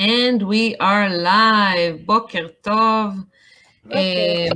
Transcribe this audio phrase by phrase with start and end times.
[0.00, 3.10] And we are live, בוקר טוב.
[3.92, 4.46] אה,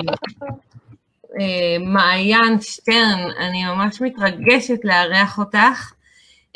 [1.40, 5.92] אה, מעיין שטרן, אני ממש מתרגשת לארח אותך.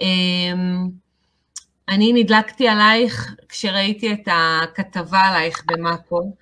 [0.01, 0.07] אה,
[1.89, 6.37] אני נדלקתי עלייך כשראיתי את הכתבה עלייך במאקו,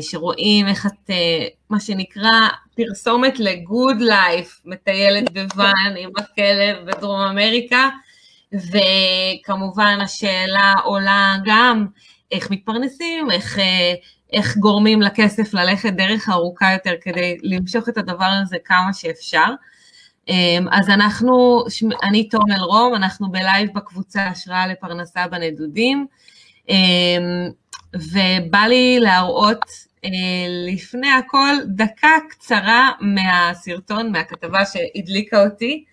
[0.00, 1.10] שרואים איך את,
[1.70, 7.88] מה שנקרא, פרסומת לגוד לייף, מטיילת בוואן עם הכלב בדרום אמריקה.
[8.52, 11.86] וכמובן השאלה עולה גם
[12.32, 13.94] איך מתפרנסים, איך, אה,
[14.32, 19.46] איך גורמים לכסף ללכת דרך ארוכה יותר כדי למשוך את הדבר הזה כמה שאפשר.
[20.28, 21.64] אמ, אז אנחנו,
[22.02, 26.06] אני תום אלרום, אנחנו בלייב בקבוצה השראה לפרנסה בנדודים,
[26.68, 27.50] אמ,
[27.94, 29.64] ובא לי להראות
[30.04, 30.10] אה,
[30.72, 35.84] לפני הכל דקה קצרה מהסרטון, מהכתבה שהדליקה אותי.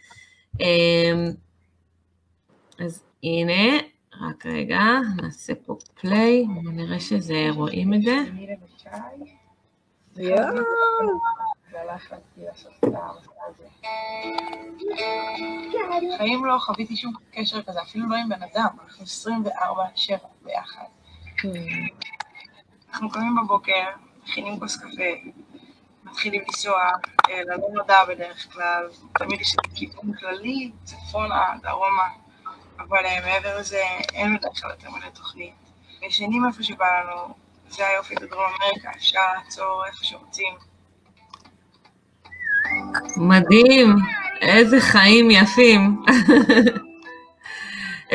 [2.80, 3.80] אז הנה,
[4.22, 4.82] רק רגע,
[5.22, 8.18] נעשה פה פליי, נראה שזה, רואים את זה.
[16.14, 20.84] בחיים לא חוויתי שום קשר כזה, אפילו לא עם בן אדם, אנחנו 24-7 ביחד.
[22.90, 23.86] אנחנו קמים בבוקר,
[24.24, 25.30] מכינים כוס קפה,
[26.04, 26.90] מתחילים לנסוע
[27.30, 28.90] ללא נודע בדרך כלל,
[29.20, 32.23] תמיד יש כיוון כללי, צפונה, דרומה.
[32.80, 35.54] אבל אה, מעבר לזה אין בדרך כלל יותר מדי תוכנית.
[36.02, 37.34] ישנים איפה שבא לנו,
[37.70, 40.54] זה היופי בדרום אמריקה, אפשר לעצור איפה שרוצים.
[43.18, 43.96] מדהים,
[44.42, 46.04] איזה חיים יפים.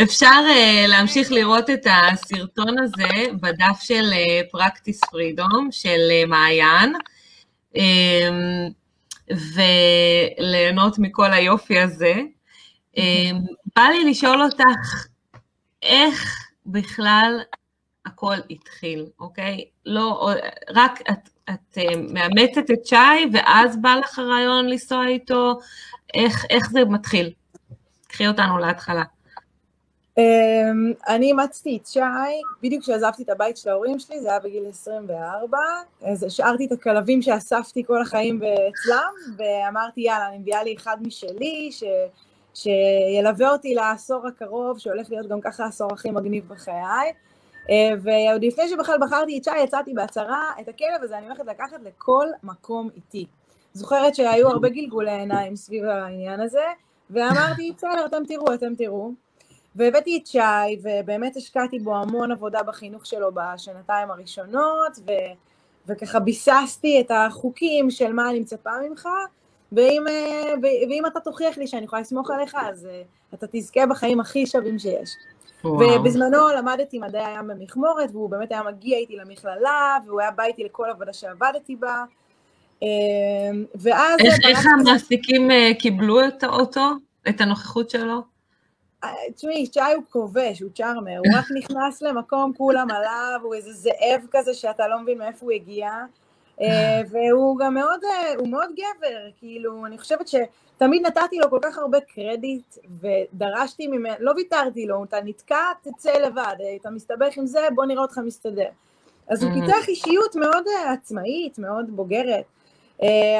[0.03, 6.95] אפשר uh, להמשיך לראות את הסרטון הזה בדף של uh, Practice Freedom של uh, מעיין,
[7.75, 7.79] um,
[10.39, 12.15] וליהנות מכל היופי הזה.
[12.97, 13.39] אמ,
[13.77, 15.07] בא לי לשאול אותך,
[15.83, 17.41] איך בכלל
[18.07, 19.65] הכל התחיל, אוקיי?
[19.87, 20.31] לא,
[20.75, 22.97] רק את, את אה, מאמצת את שי,
[23.33, 25.59] ואז בא לך הרעיון לנסוע איתו,
[26.15, 27.33] איך, איך זה מתחיל?
[28.09, 29.03] קחי אותנו להתחלה.
[30.19, 32.01] Um, אני אימצתי את שי,
[32.63, 35.59] בדיוק כשעזבתי את הבית של ההורים שלי, זה היה בגיל 24,
[36.03, 41.69] אז השארתי את הכלבים שאספתי כל החיים אצלם, ואמרתי, יאללה, אני מביאה לי אחד משלי,
[41.73, 41.85] ש...
[42.55, 47.13] שילווה אותי לעשור הקרוב, שהולך להיות גם ככה העשור הכי מגניב בחיי.
[47.71, 51.81] אה, ועוד לפני שבכלל בחרתי את שי, יצאתי בהצהרה, את הכלב הזה אני הולכת לקחת
[51.83, 53.27] לכל מקום איתי.
[53.73, 56.65] זוכרת שהיו הרבה גלגולי עיניים סביב העניין הזה,
[57.11, 59.13] ואמרתי, בסדר, אתם תראו, אתם תראו.
[59.77, 60.39] והבאתי את שי,
[60.83, 65.11] ובאמת השקעתי בו המון עבודה בחינוך שלו בשנתיים הראשונות, ו...
[65.89, 69.09] וככה ביססתי את החוקים של מה אני מצפה ממך,
[69.73, 73.03] ואם, אה, ואם אתה תוכיח לי שאני יכולה לסמוך עליך, אז אה,
[73.35, 75.11] אתה תזכה בחיים הכי שווים שיש.
[75.65, 76.01] וואו.
[76.01, 80.65] ובזמנו למדתי מדעי הים במכמורת, והוא באמת היה מגיע איתי למכללה, והוא היה בא איתי
[80.65, 82.05] לכל עבודה שעבדתי בה.
[82.83, 82.89] אה,
[83.75, 84.21] ואז...
[84.21, 85.49] איך, איך המעסיקים
[85.79, 86.91] קיבלו את אותו,
[87.29, 88.23] את הנוכחות שלו?
[89.35, 94.27] תשמעי, שי הוא כובש, הוא צ'ארמר, הוא רק נכנס למקום, כולם עליו, הוא איזה זאב
[94.31, 95.91] כזה שאתה לא מבין מאיפה הוא הגיע.
[96.61, 101.59] אה, והוא גם מאוד, אה, הוא מאוד גבר, כאילו, אני חושבת שתמיד נתתי לו כל
[101.63, 107.37] כך הרבה קרדיט, ודרשתי ממנו, לא ויתרתי לו, אתה נתקע, תצא לבד, אה, אתה מסתבך
[107.37, 108.69] עם זה, בוא נראה אותך מסתדר.
[109.29, 112.45] אז הוא פיתח אישיות מאוד עצמאית, מאוד בוגרת.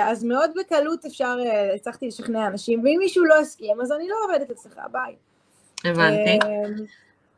[0.03, 1.37] אז מאוד בקלות אפשר,
[1.75, 5.15] הצלחתי לשכנע אנשים, ואם מישהו לא הסכים, אז אני לא עובדת אצלך, ביי.
[5.85, 6.39] הבנתי.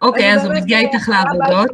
[0.02, 1.70] אוקיי, אז הוא מגיע איתך לעבודות.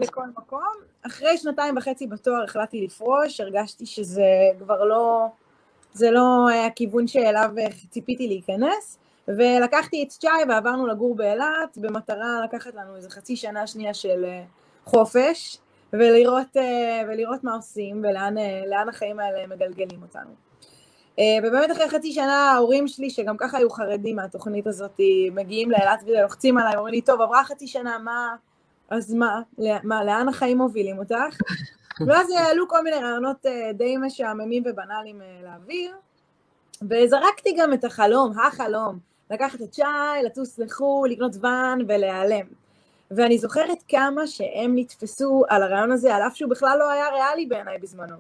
[1.07, 4.23] אחרי שנתיים וחצי בתואר החלטתי לפרוש, הרגשתי שזה
[4.59, 5.27] כבר לא,
[5.93, 7.51] זה לא הכיוון שאליו
[7.91, 8.99] ציפיתי להיכנס,
[9.29, 14.43] ולקחתי את צ'אי ועברנו לגור באילת, במטרה לקחת לנו איזה חצי שנה שנייה של אה,
[14.85, 15.59] חופש,
[15.93, 20.46] ולראות, אה, ולראות מה עושים ולאן אה, החיים האלה מגלגלים אותנו.
[21.43, 25.01] ובאמת אחרי חצי שנה ההורים שלי, שגם ככה היו חרדים מהתוכנית הזאת,
[25.33, 28.37] מגיעים לאילת ולוחצים עליי, אומרים לי, טוב, עברה חצי שנה, מה,
[28.91, 29.41] אז מה,
[29.85, 31.37] מה, לאן החיים מובילים אותך?
[32.07, 35.95] ואז עלו כל מיני רעיונות אה, די משעממים ובנאליים אה, לאוויר,
[36.83, 38.99] וזרקתי גם את החלום, החלום,
[39.31, 39.83] לקחת את שי,
[40.25, 42.47] לטוס לחו"ל, לקנות ואן ולהיעלם.
[43.11, 47.47] ואני זוכרת כמה שהם נתפסו על הרעיון הזה, על אף שהוא בכלל לא היה ריאלי
[47.47, 48.17] בעיניי בזמנו.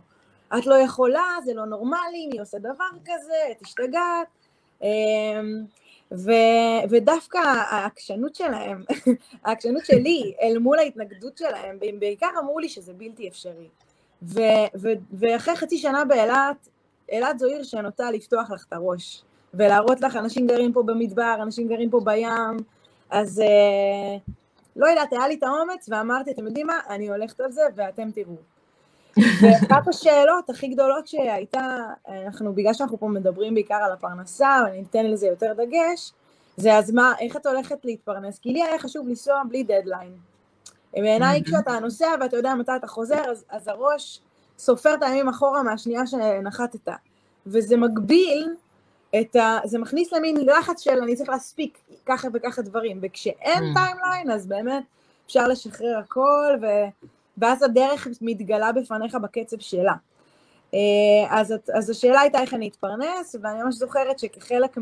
[0.58, 4.26] את לא יכולה, זה לא נורמלי, מי עושה דבר כזה, את השתגעת.
[4.82, 5.64] אמ,
[6.12, 6.30] ו,
[6.90, 7.38] ודווקא
[7.70, 8.82] העקשנות שלהם,
[9.44, 13.68] העקשנות שלי אל מול ההתנגדות שלהם, והם בעיקר אמרו לי שזה בלתי אפשרי.
[14.22, 14.40] ו,
[14.82, 16.68] ו, ואחרי חצי שנה באילת,
[17.12, 19.22] אילת זו עיר שנוטה לפתוח לך את הראש,
[19.54, 22.56] ולהראות לך, אנשים גרים פה במדבר, אנשים גרים פה בים,
[23.10, 24.16] אז, אה,
[24.76, 28.10] לא יודעת, היה לי את האומץ, ואמרתי, אתם יודעים מה, אני הולכת על זה, ואתם
[28.10, 28.55] תראו.
[29.16, 31.78] ואחת השאלות הכי גדולות שהייתה,
[32.08, 36.12] אנחנו, בגלל שאנחנו פה מדברים בעיקר על הפרנסה, ואני אתן לזה יותר דגש,
[36.56, 38.38] זה אז מה, איך את הולכת להתפרנס?
[38.38, 40.12] כי לי היה חשוב לנסוע בלי דדליין.
[40.92, 44.20] בעיניי כשאתה נוסע ואתה יודע מתי אתה חוזר, אז, אז הראש
[44.58, 46.88] סופר את הימים אחורה מהשנייה שנחתת.
[47.46, 48.54] וזה מגביל
[49.20, 49.58] את ה...
[49.64, 54.84] זה מכניס למין לחץ של אני צריך להספיק ככה וככה דברים, וכשאין timeline אז באמת
[55.26, 56.66] אפשר לשחרר הכל, ו...
[57.38, 59.94] ואז הדרך מתגלה בפניך בקצב שלה.
[60.74, 60.78] אה,
[61.30, 64.78] אז, אז השאלה הייתה איך אני אתפרנס, ואני ממש זוכרת שכחלק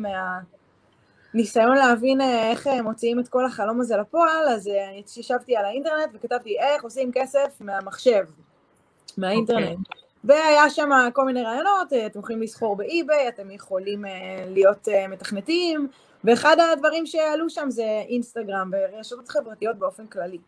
[1.35, 5.65] מהניסיון להבין אה, איך מוציאים את כל החלום הזה לפועל, אז אה, אני ישבתי על
[5.65, 8.25] האינטרנט וכתבתי איך עושים כסף מהמחשב,
[9.19, 9.65] מהאינטרנט.
[9.65, 9.81] Okay.
[9.81, 10.05] אוקיי.
[10.25, 14.05] והיה שם כל מיני רעיונות, אתם יכולים לסחור באי-ביי, אתם יכולים
[14.47, 15.89] להיות מתכנתים,
[16.25, 20.39] ואחד הדברים שעלו שם זה אינסטגרם ורשתות חברתיות באופן כללי.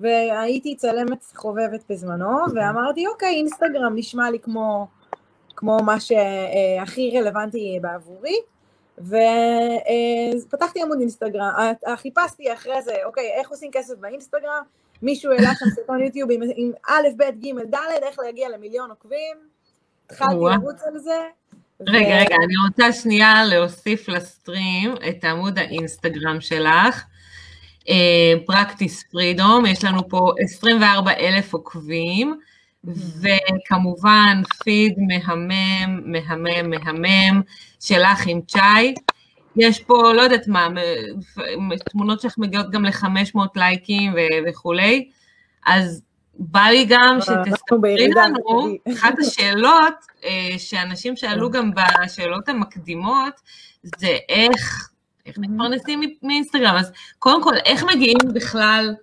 [0.00, 4.86] והייתי צלמת חובבת בזמנו, ואמרתי, אוקיי, אינסטגרם נשמע לי כמו,
[5.56, 8.36] כמו מה שהכי רלוונטי בעבורי,
[10.46, 11.50] ופתחתי עמוד אינסטגרם,
[11.96, 14.62] חיפשתי אחרי זה, אוקיי, איך עושים כסף באינסטגרם,
[15.02, 19.36] מישהו העלה שם סרטון יוטיוב עם, עם א', ב', ג', ד', איך להגיע למיליון עוקבים,
[20.06, 21.20] התחלתי לרוץ על זה.
[21.80, 22.20] רגע, ו...
[22.20, 27.04] רגע, אני רוצה שנייה להוסיף לסטרים את עמוד האינסטגרם שלך.
[28.46, 32.34] פרקטיס uh, פרידום, יש לנו פה 24 אלף עוקבים,
[32.84, 37.42] וכמובן פיד מהמם, מהמם, מהמם,
[37.80, 38.94] שלך עם צ'אי.
[39.56, 40.68] יש פה, לא יודעת מה,
[41.90, 44.14] תמונות שלך מגיעות גם ל-500 לייקים
[44.48, 45.08] וכולי,
[45.66, 46.02] אז
[46.38, 50.26] בא לי גם שתספרי לנו, אחת השאלות uh,
[50.58, 53.40] שאנשים שאלו גם בשאלות המקדימות,
[53.82, 54.89] זה איך
[55.30, 58.94] איך מתפרנסים מאינסטגרם, אז קודם כל, איך מגיעים בכלל,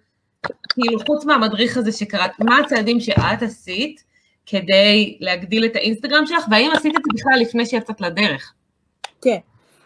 [0.70, 4.04] כאילו, חוץ מהמדריך הזה שקראת, מה הצעדים שאת עשית
[4.46, 8.54] כדי להגדיל את האינסטגרם שלך, והאם עשית את זה בכלל לפני שיצאת לדרך?
[9.22, 9.38] כן,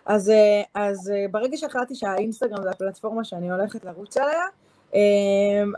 [0.05, 4.43] אז, אה, אז אה, ברגע שהחלטתי שהאינסטגרם זה הפלטפורמה שאני הולכת לרוץ עליה,
[4.95, 4.99] אה,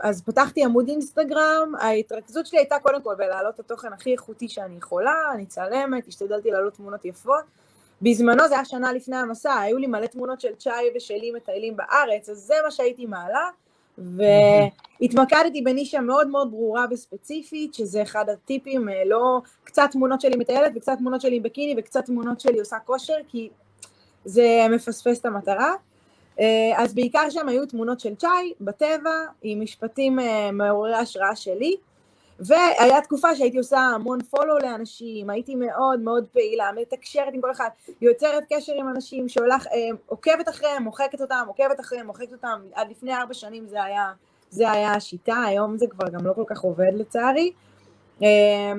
[0.02, 4.76] אז פתחתי עמוד אינסטגרם, ההתרכזות שלי הייתה קודם כל בלהעלות את התוכן הכי איכותי שאני
[4.76, 7.44] יכולה, אני צלמת, השתדלתי להעלות תמונות יפות,
[8.04, 12.28] בזמנו זה היה שנה לפני המסע, היו לי מלא תמונות של צ'אי ושלי מטיילים בארץ,
[12.28, 13.48] אז זה מה שהייתי מעלה,
[13.98, 20.72] והתמקדתי בנישה מאוד מאוד ברורה וספציפית, שזה אחד הטיפים, אה, לא קצת תמונות שלי מטיילת
[20.76, 23.48] וקצת תמונות שלי בקיני וקצת תמונות שלי עושה כושר, כי
[24.24, 25.74] זה מפספס את המטרה.
[26.40, 31.76] אה, אז בעיקר שם היו תמונות של צ'אי בטבע, עם משפטים אה, מעוררי השראה שלי.
[32.40, 37.68] והיה תקופה שהייתי עושה המון פולו לאנשים, הייתי מאוד מאוד פעילה, מתקשרת עם כל אחד,
[38.00, 42.90] יוצרת קשר עם אנשים, שהולך, אה, עוקבת אחריהם, מוחקת אותם, עוקבת אחריהם, מוחקת אותם, עד
[42.90, 44.12] לפני ארבע שנים זה היה,
[44.50, 47.52] זה היה השיטה, היום זה כבר גם לא כל כך עובד לצערי.
[48.22, 48.72] אה,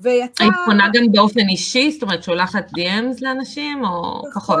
[0.00, 0.44] ויצא...
[0.44, 4.58] היית פונה גם באופן אישי, זאת אומרת שולחת DMs לאנשים, או פחות?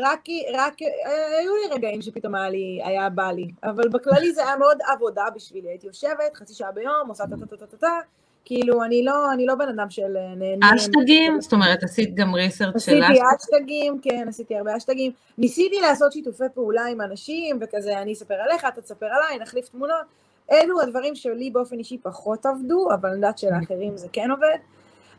[0.00, 0.20] רק,
[0.54, 4.56] רק, אה, היו לי רגעים שפתאום היה לי, היה בא לי, אבל בכללי זה היה
[4.56, 7.98] מאוד עבודה בשבילי, הייתי יושבת חצי שעה ביום, עושה טה-טה-טה-טה-טה,
[8.44, 10.62] כאילו, אני לא, אני לא בן אדם של אה, נהנים.
[10.76, 11.40] אשטגים?
[11.40, 13.02] זאת אומרת, עשית גם ריסרצ' של אשטגים?
[13.02, 15.12] עשיתי אשטגים, כן, עשיתי הרבה אשטגים.
[15.38, 20.04] ניסיתי לעשות שיתופי פעולה עם אנשים, וכזה, אני אספר עליך, אתה תספר עליי, נחליף תמונות.
[20.52, 24.56] אלו הדברים שלי באופן אישי פחות עבדו, אבל אני יודעת שלאחרים זה כן עובד.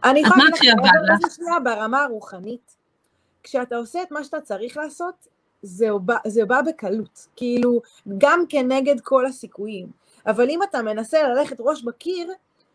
[0.04, 0.74] אני יכולה להגיד
[1.24, 2.77] לך, ברמה הרוחנית,
[3.48, 5.28] כשאתה עושה את מה שאתה צריך לעשות,
[5.62, 7.82] זה בא, זה בא בקלות, כאילו,
[8.18, 9.88] גם כנגד כל הסיכויים.
[10.26, 12.32] אבל אם אתה מנסה ללכת ראש בקיר,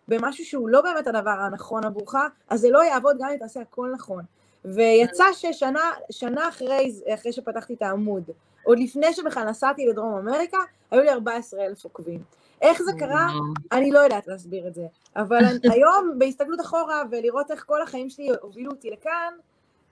[0.09, 2.15] במשהו שהוא לא באמת הדבר הנכון עבורך,
[2.49, 4.25] אז זה לא יעבוד גם אם תעשה הכל נכון.
[4.65, 8.23] ויצא ששנה שנה אחרי, אחרי שפתחתי את העמוד,
[8.65, 10.59] עוד לפני שבכלל נסעתי לדרום אמריקה,
[10.91, 12.23] היו לי 14 אלף עוקבים.
[12.63, 13.29] איך זה קרה?
[13.73, 14.87] אני לא יודעת להסביר את זה.
[15.17, 19.33] אבל היום, בהסתכלות אחורה, ולראות איך כל החיים שלי הובילו אותי לכאן,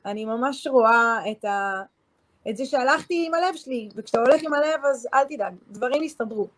[0.07, 1.83] אני ממש רואה את, ה...
[2.51, 6.49] את זה שהלכתי עם הלב שלי, וכשאתה הולך עם הלב אז אל תדאג, דברים יסתדרו.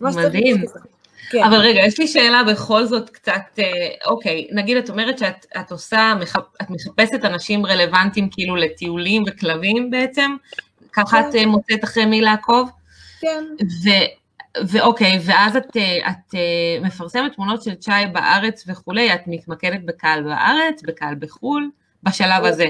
[0.00, 0.64] מדהים.
[1.30, 1.44] כן.
[1.44, 3.64] אבל רגע, יש לי שאלה בכל זאת קצת, אה,
[4.06, 6.12] אוקיי, נגיד את אומרת שאת עושה,
[6.62, 10.36] את מחפשת אנשים רלוונטיים כאילו לטיולים וכלבים בעצם,
[10.92, 11.28] ככה כן.
[11.28, 12.70] את אה, מוצאת אחרי מי לעקוב?
[13.20, 13.44] כן.
[13.84, 13.90] ו,
[14.68, 16.34] ואוקיי, ואז את, אה, את
[16.82, 21.70] מפרסמת תמונות של צ'אי בארץ וכולי, את מתמקדת בקהל בארץ, בקהל בחו"ל?
[22.04, 22.68] בשלב הזה?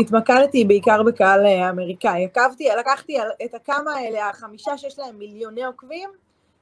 [0.00, 2.24] התמקדתי בעיקר בקהל אה, אמריקאי.
[2.24, 6.10] עקבתי, לקחתי את הכמה האלה, החמישה שיש להם מיליוני עוקבים,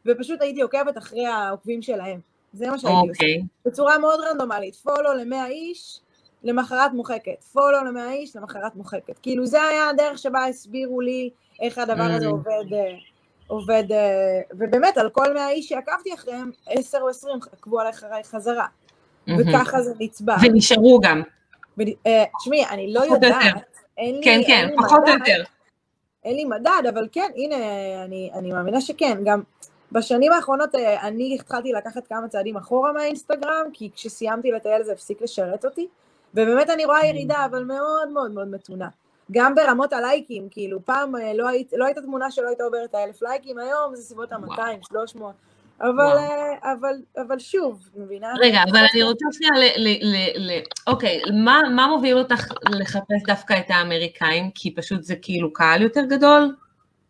[0.06, 2.20] ופשוט הייתי עוקבת אחרי העוקבים שלהם.
[2.52, 3.10] זה מה שהייתי עושה.
[3.10, 3.42] אוקיי.
[3.66, 4.74] בצורה מאוד רנדומלית.
[4.74, 6.00] פולו למאה איש,
[6.42, 7.44] למחרת מוחקת.
[7.52, 9.18] פולו למאה איש, למחרת מוחקת.
[9.22, 11.30] כאילו זה היה הדרך שבה הסבירו לי
[11.62, 12.30] איך הדבר הזה mm.
[12.30, 12.72] עובד.
[12.72, 12.96] אה,
[13.46, 17.92] עובד, אה, ובאמת על כל 100 איש שעקבתי אחריהם, 10 או 20 עקבו עליי
[18.24, 18.66] חזרה.
[19.38, 20.36] וככה זה נצבע.
[20.42, 21.22] ונשארו גם.
[22.06, 23.54] אה, תשמעי, אני לא יודעת,
[23.98, 25.42] אין לי, כן, כן, פחות או יותר.
[26.24, 27.56] אין לי מדד, אבל כן, הנה,
[28.04, 29.18] אני, אני מאמינה שכן.
[29.24, 29.42] גם
[29.92, 35.22] בשנים האחרונות אה, אני התחלתי לקחת כמה צעדים אחורה מהאינסטגרם, כי כשסיימתי לטייל זה הפסיק
[35.22, 35.88] לשרת אותי,
[36.34, 38.88] ובאמת אני רואה ירידה, אבל מאוד מאוד מאוד מתונה.
[39.32, 43.22] גם ברמות הלייקים, כאילו, פעם אה, לא, היית, לא הייתה תמונה שלא הייתה עוברת האלף
[43.22, 45.34] לייקים, היום זה סביבות ה-200, 300,
[45.80, 48.34] אבל, אה, אבל, אבל שוב, מבינה?
[48.40, 49.64] רגע, אבל אני רוצה שנייה ל...
[49.76, 54.50] ל, ל, ל אוקיי, מה, מה מוביל אותך לחפש דווקא את האמריקאים?
[54.54, 56.56] כי פשוט זה כאילו קהל יותר גדול?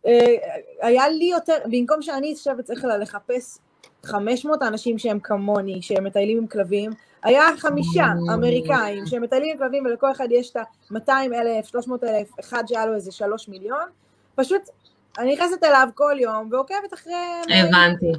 [0.06, 0.34] אה,
[0.82, 3.58] היה לי יותר, במקום שאני עכשיו צריך לחפש
[4.04, 6.90] 500 אנשים שהם כמוני, שהם מטיילים עם כלבים,
[7.22, 8.34] היה חמישה mm.
[8.34, 12.86] אמריקאים שהם מטיילים עם כלבים ולכל אחד יש את ה-200 אלף, 300 אלף, אחד שהיה
[12.86, 13.88] לו איזה 3 מיליון,
[14.34, 14.62] פשוט
[15.18, 17.14] אני נכנסת אליו כל יום ועוקבת אחרי...
[17.50, 18.12] הבנתי.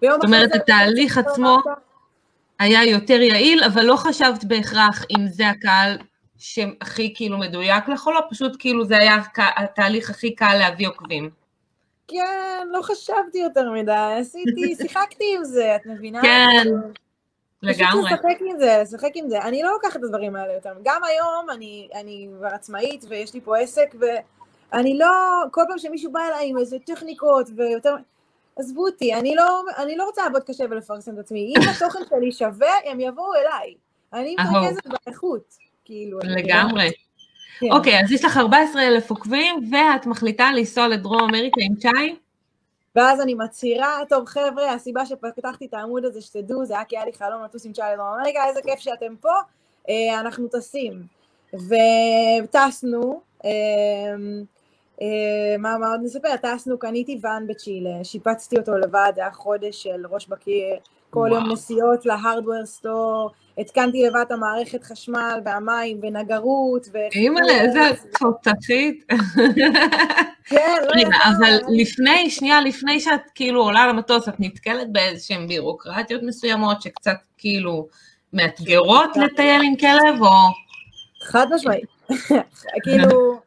[0.00, 1.58] זאת אומרת, התהליך עצמו
[2.58, 5.98] היה יותר יעיל, אבל לא חשבת בהכרח אם זה הקהל
[6.38, 11.30] שהכי כאילו מדויק לך או לא, פשוט כאילו זה היה התהליך הכי קל להביא עוקבים.
[12.08, 16.22] כן, לא חשבתי יותר מדי, עשיתי, שיחקתי עם זה, את מבינה?
[16.22, 16.66] כן,
[17.62, 17.86] לגמרי.
[17.88, 19.42] פשוט לשחק עם זה, לשחק עם זה.
[19.42, 20.72] אני לא לוקחת את הדברים האלה יותר.
[20.82, 23.94] גם היום אני, אני כבר עצמאית ויש לי פה עסק,
[24.72, 25.06] ואני לא,
[25.50, 27.96] כל פעם שמישהו בא אליי עם איזה טכניקות ויותר...
[28.58, 31.52] עזבו אותי, אני לא, אני לא רוצה לעבוד קשה ולפרסם את עצמי.
[31.56, 33.74] אם התוכן שלי שווה, הם יבואו אליי.
[34.12, 36.18] אני מתרכזת באיכות, כאילו.
[36.22, 36.90] לגמרי.
[37.60, 37.72] כן.
[37.72, 42.16] אוקיי, אז יש לך 14 אלף עוקבים, ואת מחליטה לנסוע לדרום אמריקה עם צ'אי?
[42.96, 47.06] ואז אני מצהירה, טוב חבר'ה, הסיבה שפתחתי את העמוד הזה, שתדעו, זה היה כי היה
[47.06, 49.32] לי חלום לטוס עם צ'אי לדרום אמריקה, איזה כיף שאתם פה,
[49.88, 51.02] אה, אנחנו טסים.
[51.54, 53.50] וטסנו, אה,
[55.58, 56.36] מה, מה עוד נספר?
[56.36, 60.76] טסנו, קניתי ואן בצ'ילה, שיפצתי אותו לבד, היה חודש של ראש בקיר,
[61.10, 61.34] כל וואו.
[61.34, 66.88] יום נסיעות להארדוור סטור, התקנתי לבד את המערכת חשמל והמים ונגרות.
[67.14, 67.80] אימא'לה, איזה
[68.18, 69.04] תותחית.
[70.44, 76.22] כן, לא רגע, אבל לפני, שנייה, לפני שאת כאילו עולה למטוס, את נתקלת באיזשהן בירוקרטיות
[76.22, 77.88] מסוימות שקצת כאילו
[78.32, 80.28] מאתגרות לטייל עם כלב, או...
[81.22, 81.84] חד משמעית.
[82.84, 83.40] כאילו,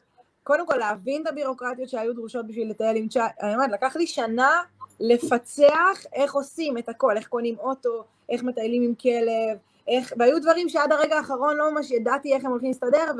[0.44, 4.08] קודם כל להבין את הבירוקרטיות שהיו דרושות בשביל לטייל עם צ'אט, אני אומרת, לקח לי
[4.08, 4.62] שנה
[5.00, 9.58] לפצח איך עושים את הכל, איך קונים אוטו, איך מטיילים עם כלב,
[9.88, 13.12] איך, והיו דברים שעד הרגע האחרון לא ממש ידעתי איך הם הולכים להסתדר,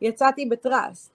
[0.00, 1.10] ויצאתי בטראסט.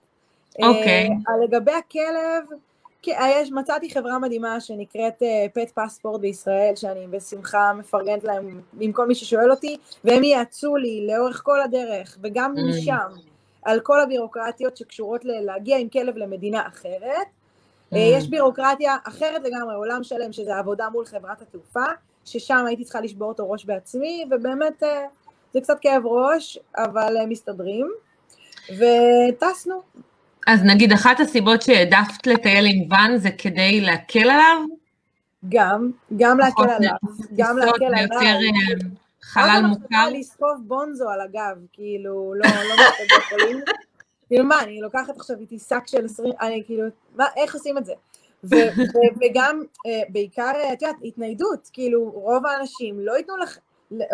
[0.64, 1.08] אוקיי.
[1.08, 1.30] Okay.
[1.30, 2.60] Uh, לגבי הכלב,
[3.08, 9.08] יש, מצאתי חברה מדהימה שנקראת פט uh, פספורט בישראל, שאני בשמחה מפרגנת להם עם כל
[9.08, 12.62] מי ששואל אותי, והם יעצו לי לאורך כל הדרך, וגם mm.
[12.62, 13.10] משם,
[13.68, 17.28] על כל הבירוקרטיות שקשורות להגיע עם כלב למדינה אחרת.
[17.92, 17.96] Mm.
[17.96, 21.86] Uh, יש בירוקרטיה אחרת לגמרי, עולם שלם, שזה עבודה מול חברת התעופה,
[22.26, 24.86] ששם הייתי צריכה לשבור אותו ראש בעצמי, ובאמת uh,
[25.54, 27.92] זה קצת כאב ראש, אבל uh, מסתדרים.
[28.70, 29.82] וטסנו,
[30.48, 34.58] אז נגיד אחת הסיבות שהעדפת לטייל עם ואן זה כדי להקל עליו?
[35.50, 36.96] גם, גם להקל עליו,
[37.38, 38.98] גם להקל עליו.
[39.28, 39.86] חלל מוכר.
[39.92, 43.72] מה לסחוב בונזו על הגב, כאילו, לא, לא מסתכל
[44.28, 46.84] כאילו מה, אני לוקחת עכשיו איתי שק של 20, אני כאילו,
[47.16, 47.94] מה, איך עושים את זה?
[49.22, 53.58] וגם, אה, בעיקר, את יודעת, התניידות, כאילו, רוב האנשים לא ייתנו לך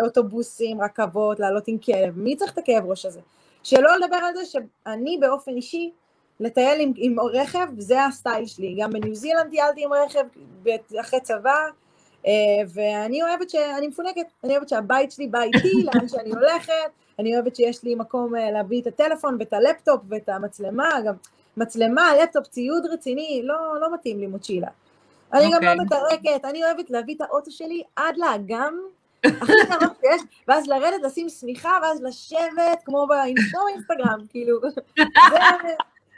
[0.04, 3.20] אוטובוסים, רכבות, לעלות עם כלב, מי צריך את הכאב ראש הזה?
[3.62, 5.90] שלא לדבר על זה שאני באופן אישי,
[6.40, 8.76] לטייל עם, עם רכב, זה הסטייל שלי.
[8.80, 10.24] גם בניו זילנד טיילתי עם רכב
[11.00, 11.56] אחרי צבא,
[12.74, 17.56] ואני אוהבת שאני מפונקת, אני אוהבת שהבית שלי בא איתי, לאן שאני הולכת, אני אוהבת
[17.56, 21.14] שיש לי מקום אה, להביא את הטלפון ואת הלפטופ ואת המצלמה, גם
[21.56, 24.68] מצלמה, לפטופ, ציוד רציני, לא, לא מתאים לי מוצ'ילה.
[25.32, 25.50] אני okay.
[25.56, 25.84] גם לא אוקיי.
[25.84, 28.80] מתרקת, אני אוהבת להביא את האוטו שלי עד לאגם,
[29.24, 34.80] הכי קרוב שיש, ואז לרדת, לשים שמיכה, ואז לשבת, כמו באינסטגרם, כאילו, זה,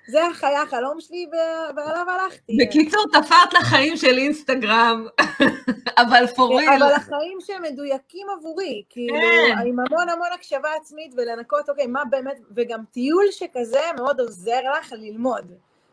[0.08, 1.26] זה החיי החלום שלי
[1.76, 2.56] ועליו הלכתי.
[2.60, 5.06] בקיצור, תפרת לחיים של אינסטגרם,
[6.02, 6.76] אבל for real.
[6.76, 9.66] אבל החיים שהם מדויקים עבורי, כאילו, כן.
[9.66, 14.92] עם המון המון הקשבה עצמית ולנקות, אוקיי, מה באמת, וגם טיול שכזה מאוד עוזר לך
[14.92, 15.52] ללמוד.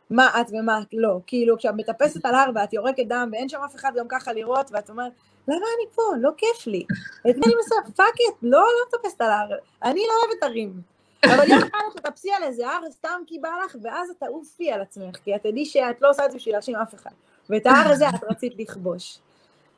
[0.09, 1.19] מה את ומה את לא.
[1.27, 4.69] כאילו, כשאת מטפסת על הר ואת יורקת דם ואין שם אף אחד גם ככה לראות,
[4.71, 5.11] ואת אומרת,
[5.47, 6.01] למה אני פה?
[6.21, 6.85] לא כיף לי.
[7.29, 7.81] את מי אני מסוים?
[7.95, 9.49] fuck it, לא, לא מטפסת על ההר.
[9.83, 10.92] אני לא אוהבת הרים.
[11.25, 14.81] אבל יום אחד תטפסי על איזה הר סתם כי בא לך, ואז את תעופי על
[14.81, 17.11] עצמך, כי את תדעי שאת לא עושה את זה בשביל להאשים אף אחד.
[17.49, 19.19] ואת ההר הזה את רצית לכבוש.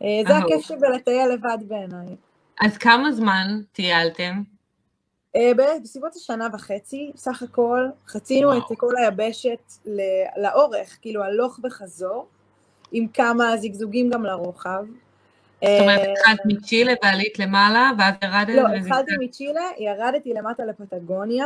[0.02, 2.16] אה, זה הכיף שבלטייל לבד בעיניי.
[2.62, 4.42] אז כמה זמן טיילתם?
[5.36, 9.72] אה, בסביבות השנה וחצי, סך הכל, חצינו את כל היבשת
[10.38, 12.28] לאורך, כאילו הלוך וחזור.
[12.92, 14.86] עם כמה זיגזוגים גם לרוחב.
[15.64, 18.56] זאת אומרת, התחלת מצ'ילה ועלית למעלה, ואז ירדת?
[18.56, 21.46] לא, התחלתי מצ'ילה, ירדתי למטה לפטגוניה.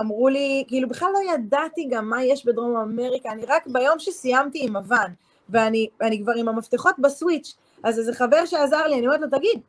[0.00, 4.64] אמרו לי, כאילו בכלל לא ידעתי גם מה יש בדרום אמריקה, אני רק ביום שסיימתי
[4.66, 5.12] עם הוואן,
[5.48, 5.88] ואני
[6.22, 9.60] כבר עם המפתחות בסוויץ', אז איזה חבר שעזר לי, אני אומרת לו, תגיד,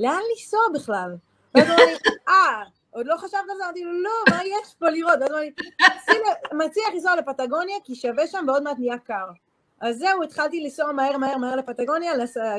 [0.00, 1.16] לאן לנסוע בכלל?
[1.54, 1.94] ואז הוא אומר לי,
[2.28, 3.64] אה, עוד לא חשבת על זה?
[3.64, 5.18] אמרתי לו, לא, מה יש פה לראות?
[5.20, 9.26] ואז הוא אומר לי, מציע לנסוע לפטגוניה, כי שווה שם ועוד מעט נהיה קר.
[9.80, 12.12] אז זהו, התחלתי לנסוע מהר מהר מהר לפטגוניה,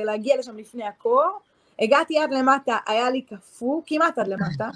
[0.05, 1.39] להגיע לשם לפני הקור.
[1.79, 4.69] הגעתי עד למטה, היה לי קפוא, כמעט עד למטה,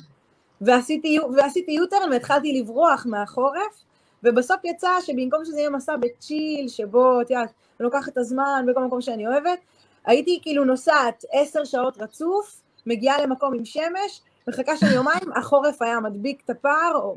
[0.62, 3.84] ועשיתי, ועשיתי יוטרן והתחלתי לברוח מהחורף,
[4.24, 8.84] ובסוף יצא שבמקום שזה יהיה מסע בצ'יל, שבו, את יודעת, אני לוקחת את הזמן בכל
[8.84, 9.60] מקום שאני אוהבת,
[10.06, 16.00] הייתי כאילו נוסעת עשר שעות רצוף, מגיעה למקום עם שמש, מחכה שם יומיים, החורף היה
[16.00, 17.14] מדביק את הפער,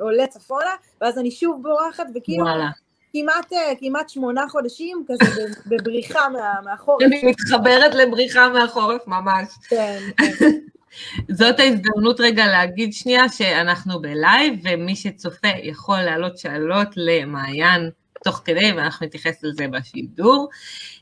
[0.00, 2.44] עולה צפונה, ואז אני שוב בורחת, וכאילו...
[2.44, 2.68] וואלה.
[3.14, 7.02] כמעט, כמעט שמונה חודשים כזה בבריחה מה, מהחורף.
[7.02, 9.48] אני מתחברת לבריחה מהחורף ממש.
[9.68, 10.50] כן, כן.
[11.38, 17.90] זאת ההזדמנות רגע להגיד שנייה שאנחנו בלייב, ומי שצופה יכול להעלות שאלות למעיין
[18.24, 20.48] תוך כדי, ואנחנו נתייחס לזה בשידור.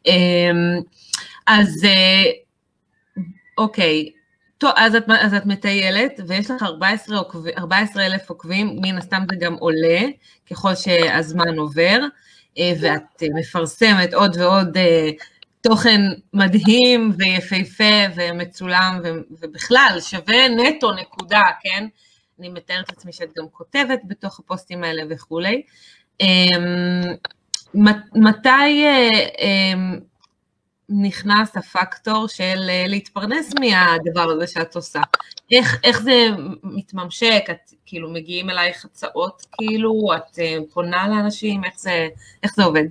[0.07, 0.81] אמ,
[1.47, 2.31] אז אה,
[3.59, 4.11] אוקיי,
[4.63, 7.19] טוב, אז את, אז את מטיילת, ויש לך 14,
[7.59, 10.01] 14 אלף עוקבים, מן הסתם זה גם עולה,
[10.51, 11.99] ככל שהזמן עובר,
[12.59, 15.11] אה, ואת מפרסמת עוד ועוד אה,
[15.61, 16.01] תוכן
[16.35, 19.01] מדהים ויפהפה ומצולם,
[19.41, 21.87] ובכלל, שווה נטו נקודה, כן?
[22.39, 25.63] אני מתארת לעצמי שאת גם כותבת בתוך הפוסטים האלה וכולי.
[26.21, 27.03] אמ,
[28.15, 28.85] מתי
[29.39, 29.99] אמ,
[30.93, 35.01] נכנס הפקטור של אה, להתפרנס מהדבר הזה שאת עושה?
[35.53, 36.29] איך, איך זה
[36.63, 37.45] מתממשק?
[37.51, 40.09] את כאילו מגיעים אלייך הצעות כאילו?
[40.17, 41.65] את אה, פונה לאנשים?
[41.65, 42.09] איך זה,
[42.43, 42.85] איך זה עובד?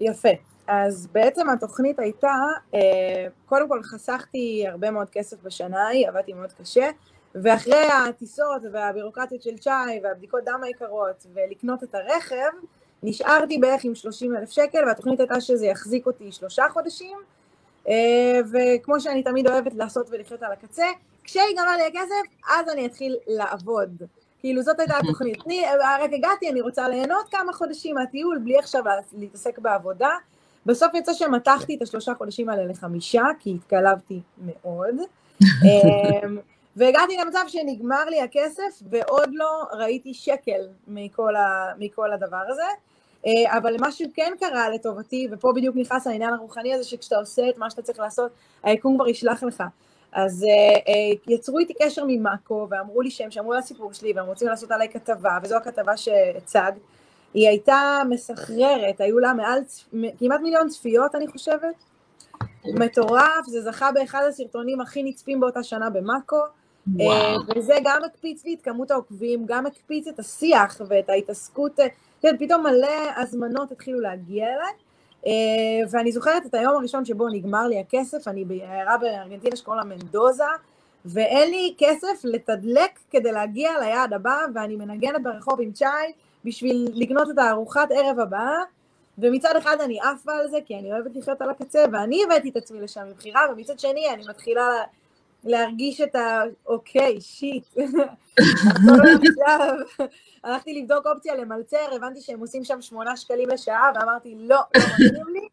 [0.00, 0.28] יפה.
[0.66, 2.34] אז בעצם התוכנית הייתה,
[2.74, 6.90] אה, קודם כל חסכתי הרבה מאוד כסף בשנאי, עבדתי מאוד קשה,
[7.34, 12.52] ואחרי הטיסות והבירוקרטיות של צ'י והבדיקות דם היקרות ולקנות את הרכב,
[13.02, 17.18] נשארתי בערך עם 30 אלף שקל, והתוכנית הייתה שזה יחזיק אותי שלושה חודשים,
[17.88, 20.86] אה, וכמו שאני תמיד אוהבת לעשות ולחיות על הקצה,
[21.24, 24.02] כשיגמר לי הכסף, אז אני אתחיל לעבוד.
[24.40, 25.38] כאילו זאת הייתה התוכנית.
[25.46, 28.82] אני רק הגעתי, אני רוצה ליהנות כמה חודשים מהטיול, בלי עכשיו
[29.18, 30.10] להתעסק בעבודה.
[30.66, 34.94] בסוף יצא שמתחתי את השלושה חודשים האלה לחמישה, כי התקלבתי מאוד.
[35.42, 36.38] אמ,
[36.76, 42.62] והגעתי למצב שנגמר לי הכסף, ועוד לא ראיתי שקל מכל, ה, מכל הדבר הזה.
[43.26, 47.58] אה, אבל משהו כן קרה לטובתי, ופה בדיוק נכנס העניין הרוחני הזה, שכשאתה עושה את
[47.58, 48.30] מה שאתה צריך לעשות,
[48.62, 49.62] היקום כבר ישלח לך.
[50.12, 54.26] אז uh, uh, יצרו איתי קשר ממאקו, ואמרו לי שהם שמעו על הסיפור שלי, והם
[54.26, 56.74] רוצים לעשות עליי כתבה, וזו הכתבה שהצגת.
[57.34, 59.60] היא הייתה מסחררת, היו לה מעל,
[60.18, 61.74] כמעט מיליון צפיות, אני חושבת.
[62.64, 66.36] מטורף, זה זכה באחד הסרטונים הכי נצפים באותה שנה במאקו.
[66.96, 67.40] וואו.
[67.56, 71.80] וזה גם הקפיץ לי את כמות העוקבים, גם הקפיץ את השיח ואת ההתעסקות
[72.22, 74.72] כן, פתאום מלא הזמנות התחילו להגיע אליי,
[75.26, 75.32] אה,
[75.90, 80.44] ואני זוכרת את היום הראשון שבו נגמר לי הכסף, אני בעיירה בארגנטינה שקוראים לה מנדוזה,
[81.04, 86.12] ואין לי כסף לתדלק כדי להגיע ליעד הבא, ואני מנגנת ברחוב עם צ'אי
[86.44, 88.58] בשביל לקנות את הארוחת ערב הבאה,
[89.18, 92.56] ומצד אחד אני עפה על זה, כי אני אוהבת לחיות על הקצה, ואני הבאתי את
[92.56, 94.68] עצמי לשם מבחירה, ומצד שני אני מתחילה
[95.44, 96.42] להרגיש את ה...
[96.66, 97.64] אוקיי, שיט.
[99.28, 99.76] עכשיו,
[100.44, 105.26] הלכתי לבדוק אופציה למלצר, הבנתי שהם עושים שם שמונה שקלים לשעה, ואמרתי, לא, לא מתאים
[105.32, 105.48] לי.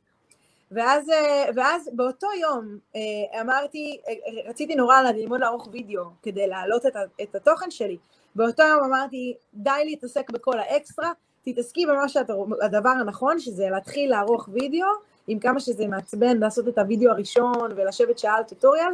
[0.72, 1.12] ואז,
[1.56, 7.36] ואז באותו יום אה, אמרתי, אה, רציתי נורא ללמוד לערוך וידאו כדי להעלות את, את
[7.36, 7.98] התוכן שלי.
[8.36, 11.12] באותו יום אמרתי, די להתעסק בכל האקסטרה,
[11.46, 12.30] תתעסקי במה שאת,
[12.62, 14.88] הדבר הנכון, שזה להתחיל לערוך וידאו,
[15.28, 18.94] עם כמה שזה מעצבן לעשות את הוידאו הראשון ולשבת שעה על טוטוריאל,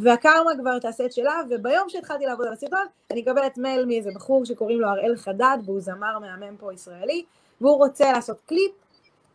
[0.00, 4.44] והקרמה כבר תעשה את שלה, וביום שהתחלתי לעבוד על הסרטון, אני מקבלת מייל מאיזה בחור
[4.44, 7.24] שקוראים לו הראל חדד, והוא זמר מהמם פה ישראלי,
[7.60, 8.72] והוא רוצה לעשות קליפ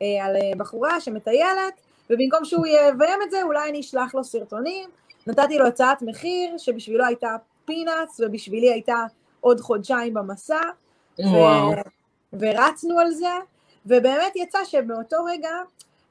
[0.01, 1.73] אה, על אה, בחורה שמטיילת,
[2.09, 4.89] ובמקום שהוא יביים את זה, אולי אני אשלח לו סרטונים.
[5.27, 9.05] נתתי לו הצעת מחיר, שבשבילו הייתה פינאץ, ובשבילי הייתה
[9.39, 10.61] עוד חודשיים במסע.
[11.19, 11.71] וואו.
[11.71, 11.73] ו...
[12.39, 13.33] ורצנו על זה,
[13.85, 15.49] ובאמת יצא שבאותו רגע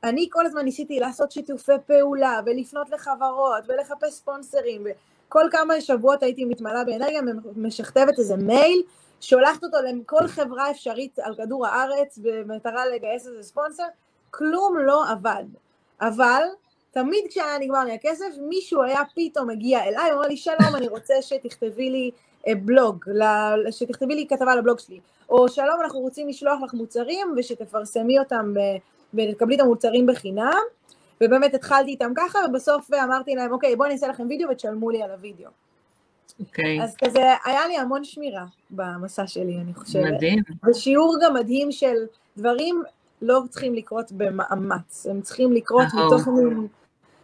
[0.04, 4.86] אני כל הזמן ניסיתי לעשות שיתופי פעולה, ולפנות לחברות, ולחפש ספונסרים,
[5.28, 7.20] וכל כמה שבועות הייתי מתמלאה באנרגיה,
[7.56, 8.82] משכתבת איזה מייל,
[9.20, 13.84] שולחת אותו לכל חברה אפשרית על כדור הארץ, במטרה לגייס איזה ספונסר,
[14.30, 15.44] כלום לא עבד.
[16.00, 16.42] אבל
[16.90, 21.14] תמיד כשהיה נגמר לי הכסף, מישהו היה פתאום מגיע אליי, אומר לי, שלום, אני רוצה
[21.20, 22.10] שתכתבי לי
[22.48, 23.04] אה, בלוג,
[23.70, 28.54] שתכתבי לי כתבה לבלוג שלי, או שלום, אנחנו רוצים לשלוח לך מוצרים ושתפרסמי אותם
[29.14, 30.62] ותקבלי את המוצרים בחינם,
[31.20, 35.03] ובאמת התחלתי איתם ככה, ובסוף אמרתי להם, אוקיי, בואו אני אעשה לכם וידאו ותשלמו לי
[35.03, 35.50] על הוידאו.
[36.40, 36.83] אוקיי.
[36.83, 40.12] אז כזה, היה לי המון שמירה במסע שלי, אני חושבת.
[40.14, 40.42] מדהים.
[40.68, 41.96] ושיעור גם מדהים של
[42.37, 42.83] דברים
[43.22, 46.07] לא צריכים לקרות במאמץ, הם צריכים לקרות נכון.
[46.07, 46.66] מתוך מין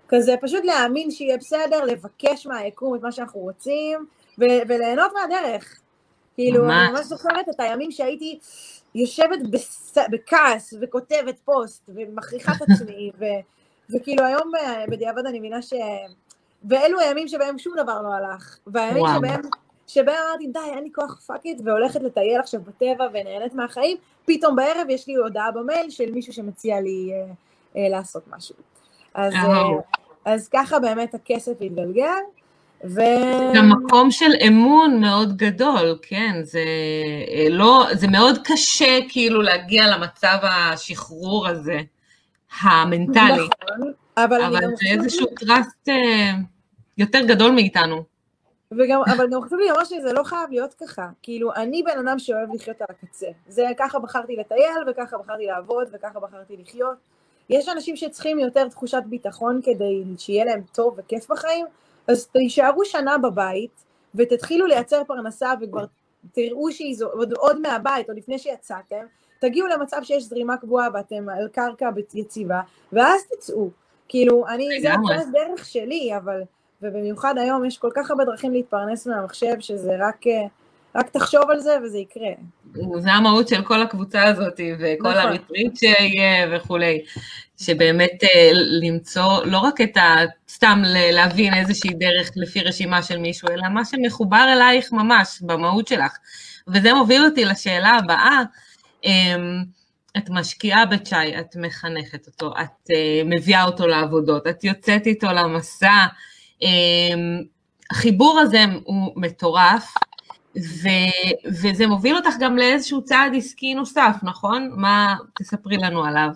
[0.08, 4.06] כזה, פשוט להאמין שיהיה בסדר, לבקש מהיקום את מה שאנחנו רוצים,
[4.38, 5.80] ו- וליהנות מהדרך.
[6.34, 6.72] כאילו, ממש.
[6.84, 8.38] אני ממש זוכרת את הימים שהייתי
[8.94, 9.98] יושבת בס...
[10.10, 13.24] בכעס וכותבת פוסט ומכריחה את עצמי, ו...
[13.90, 15.72] וכאילו היום אה, בדיעבד אני מבינה ש...
[16.68, 18.58] ואלו הימים שבהם שום דבר לא הלך.
[18.66, 19.18] והימים וואו.
[19.18, 19.40] שבהם,
[19.86, 24.56] שבהם אמרתי, די, אין לי כוח fuck it, והולכת לטייל עכשיו בטבע ונהנית מהחיים, פתאום
[24.56, 27.32] בערב יש לי הודעה במייל של מישהו שמציע לי אה,
[27.76, 28.54] אה, לעשות משהו.
[29.14, 29.62] אז, אה.
[30.24, 32.20] אז ככה באמת הכסף התגלגל,
[32.84, 33.00] ו...
[33.54, 36.64] גם מקום של אמון מאוד גדול, כן, זה
[37.28, 41.80] אה, לא, זה מאוד קשה כאילו להגיע למצב השחרור הזה,
[42.60, 46.32] המנטלי, נכון, אבל, אני אבל זה איזשהו טראסט אה,
[46.98, 48.04] יותר גדול מאיתנו.
[48.72, 51.08] וגם, אבל גם חשוב לי לומר שזה לא חייב להיות ככה.
[51.22, 53.26] כאילו, אני בן אדם שאוהב לחיות על הקצה.
[53.48, 56.96] זה ככה בחרתי לטייל, וככה בחרתי לעבוד, וככה בחרתי לחיות.
[57.50, 61.66] יש אנשים שצריכים יותר תחושת ביטחון כדי שיהיה להם טוב וכיף בחיים,
[62.10, 65.84] אז תישארו שנה בבית, ותתחילו לייצר פרנסה, וכבר
[66.32, 69.04] תראו שהיא זו, עוד, עוד מהבית, עוד לפני שיצאתם,
[69.40, 72.60] תגיעו למצב שיש זרימה קבועה ואתם על קרקע יציבה,
[72.92, 73.70] ואז תצאו.
[74.08, 74.88] כאילו, אני, זה.
[74.94, 76.42] הדרך שלי, אבל...
[76.82, 80.46] ובמיוחד היום יש כל כך הרבה דרכים להתפרנס מהמחשב, שזה רק, אה,
[80.94, 82.30] רק תחשוב על זה וזה יקרה.
[82.98, 85.16] זה המהות של כל הקבוצה הזאת, וכל נכון.
[85.16, 87.04] הריטריט שיהיה וכולי,
[87.60, 90.14] שבאמת אה, למצוא לא רק את ה...
[90.48, 96.12] סתם להבין איזושהי דרך לפי רשימה של מישהו, אלא מה שמחובר אלייך ממש, במהות שלך.
[96.68, 98.42] וזה מוביל אותי לשאלה הבאה,
[99.04, 99.64] אמ,
[100.16, 106.06] את משקיעה בצ'אי, את מחנכת אותו, את אה, מביאה אותו לעבודות, את יוצאת איתו למסע,
[106.62, 107.42] אמ,
[107.90, 109.94] החיבור הזה הוא מטורף,
[110.56, 110.88] ו,
[111.46, 114.70] וזה מוביל אותך גם לאיזשהו צעד עסקי נוסף, נכון?
[114.76, 116.30] מה, תספרי לנו עליו.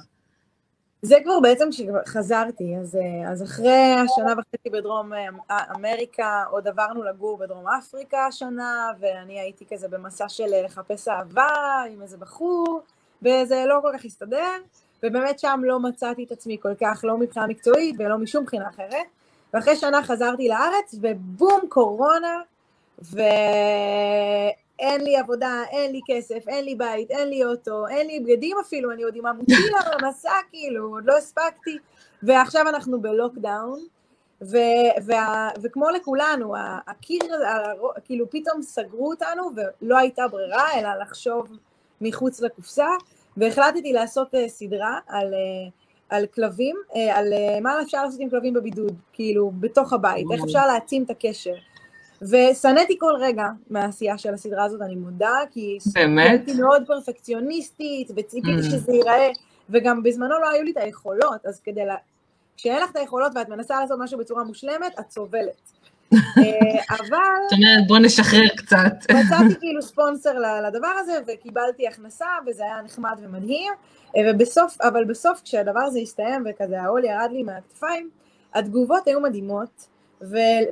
[1.03, 2.98] זה כבר בעצם כשחזרתי, אז,
[3.33, 9.64] אז אחרי השנה וחצי בדרום אה, אמריקה, עוד עברנו לגור בדרום אפריקה השנה, ואני הייתי
[9.72, 12.81] כזה במסע של אה, לחפש אהבה עם איזה בחור,
[13.22, 14.53] וזה לא כל כך הסתדר,
[15.03, 19.07] ובאמת שם לא מצאתי את עצמי כל כך, לא מבחינה מקצועית ולא משום בחינה אחרת,
[19.55, 22.40] ואחרי שנה חזרתי לארץ, ובום, קורונה,
[22.98, 28.57] ואין לי עבודה, אין לי כסף, אין לי בית, אין לי אוטו, אין לי בגדים
[28.61, 31.78] אפילו, אני עוד עם המוטילה במסע, כאילו, עוד לא הספקתי,
[32.22, 33.80] ועכשיו אנחנו בלוקדאון,
[34.42, 34.57] ו-
[35.07, 36.54] וה- וכמו לכולנו,
[36.87, 37.22] הקיר,
[38.04, 41.48] כאילו פתאום סגרו אותנו ולא הייתה ברירה אלא לחשוב
[42.00, 42.88] מחוץ לקופסה,
[43.37, 45.38] והחלטתי לעשות אה, סדרה על, אה,
[46.09, 50.66] על כלבים, אה, על מה אפשר לעשות עם כלבים בבידוד, כאילו, בתוך הבית, איך אפשר
[50.66, 51.54] להעצים את הקשר.
[52.30, 56.30] ושנאתי כל רגע מהעשייה של הסדרה הזאת, אני מודה, כי באמת?
[56.30, 58.70] הייתי מאוד פרפקציוניסטית, וציפיתי Mm.
[58.70, 59.28] שזה ייראה,
[59.70, 61.90] וגם בזמנו לא היו לי את היכולות, אז כדי ל...
[62.56, 65.72] כשאין לך את היכולות ואת מנסה לעשות משהו בצורה מושלמת, את סובלת.
[66.14, 66.18] אה,
[66.90, 68.92] אבל זאת אומרת, בוא נשחרר קצת.
[69.10, 70.34] מצאתי כאילו ספונסר
[70.66, 73.72] לדבר הזה, וקיבלתי הכנסה, וזה היה נחמד ומדהים,
[74.16, 78.10] אה, ובסוף, אבל בסוף כשהדבר הזה הסתיים, וכזה העול ירד לי מהכתפיים,
[78.54, 79.87] התגובות היו מדהימות,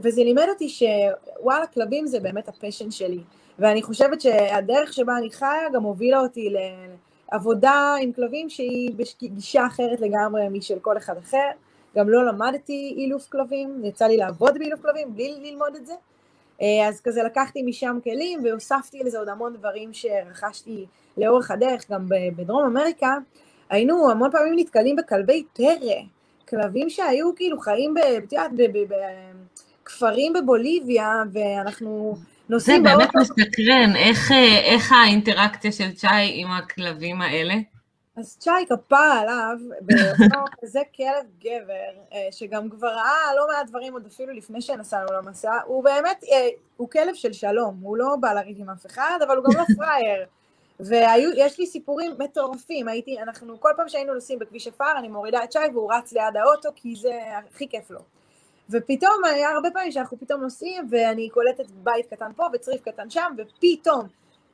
[0.02, 3.20] וזה לימד אותי שוואלה, כלבים זה באמת הפשן שלי.
[3.58, 6.54] ואני חושבת שהדרך שבה אני חיה גם הובילה אותי
[7.32, 8.90] לעבודה עם כלבים שהיא
[9.22, 11.50] בגישה אחרת לגמרי משל כל אחד אחר.
[11.96, 15.94] גם לא למדתי אילוף כלבים, יצא לי לעבוד באילוף כלבים בלי ללמוד את זה.
[16.62, 20.86] אה, אז כזה לקחתי משם כלים והוספתי לזה עוד המון דברים שרכשתי
[21.16, 23.16] לאורך הדרך, גם בדרום אמריקה.
[23.70, 25.96] היינו המון פעמים נתקלים בכלבי פרא,
[26.52, 27.94] כלבים שהיו כאילו חיים
[29.82, 33.18] בכפרים בבוליביה, ואנחנו זה נוסעים באמת באוטו.
[33.18, 34.32] מסקרן, איך,
[34.64, 37.54] איך האינטראקציה של צ'אי עם הכלבים האלה?
[38.16, 39.56] אז צ'אי כפרה עליו,
[40.62, 45.52] כזה כלב גבר, אה, שגם כבר ראה לא מעט דברים עוד אפילו לפני שנסענו למסע,
[45.66, 49.36] הוא באמת, אה, הוא כלב של שלום, הוא לא בא לריב עם אף אחד, אבל
[49.36, 50.26] הוא גם לא פראייר.
[50.82, 55.50] ויש לי סיפורים מטורפים, הייתי, אנחנו, כל פעם שהיינו נוסעים בכביש עפר, אני מורידה את
[55.50, 58.00] צ'אי והוא רץ ליד האוטו, כי זה הכי כיף לו.
[58.70, 63.32] ופתאום, היה הרבה פעמים שאנחנו פתאום נוסעים, ואני קולטת בית קטן פה וצריף קטן שם,
[63.38, 64.06] ופתאום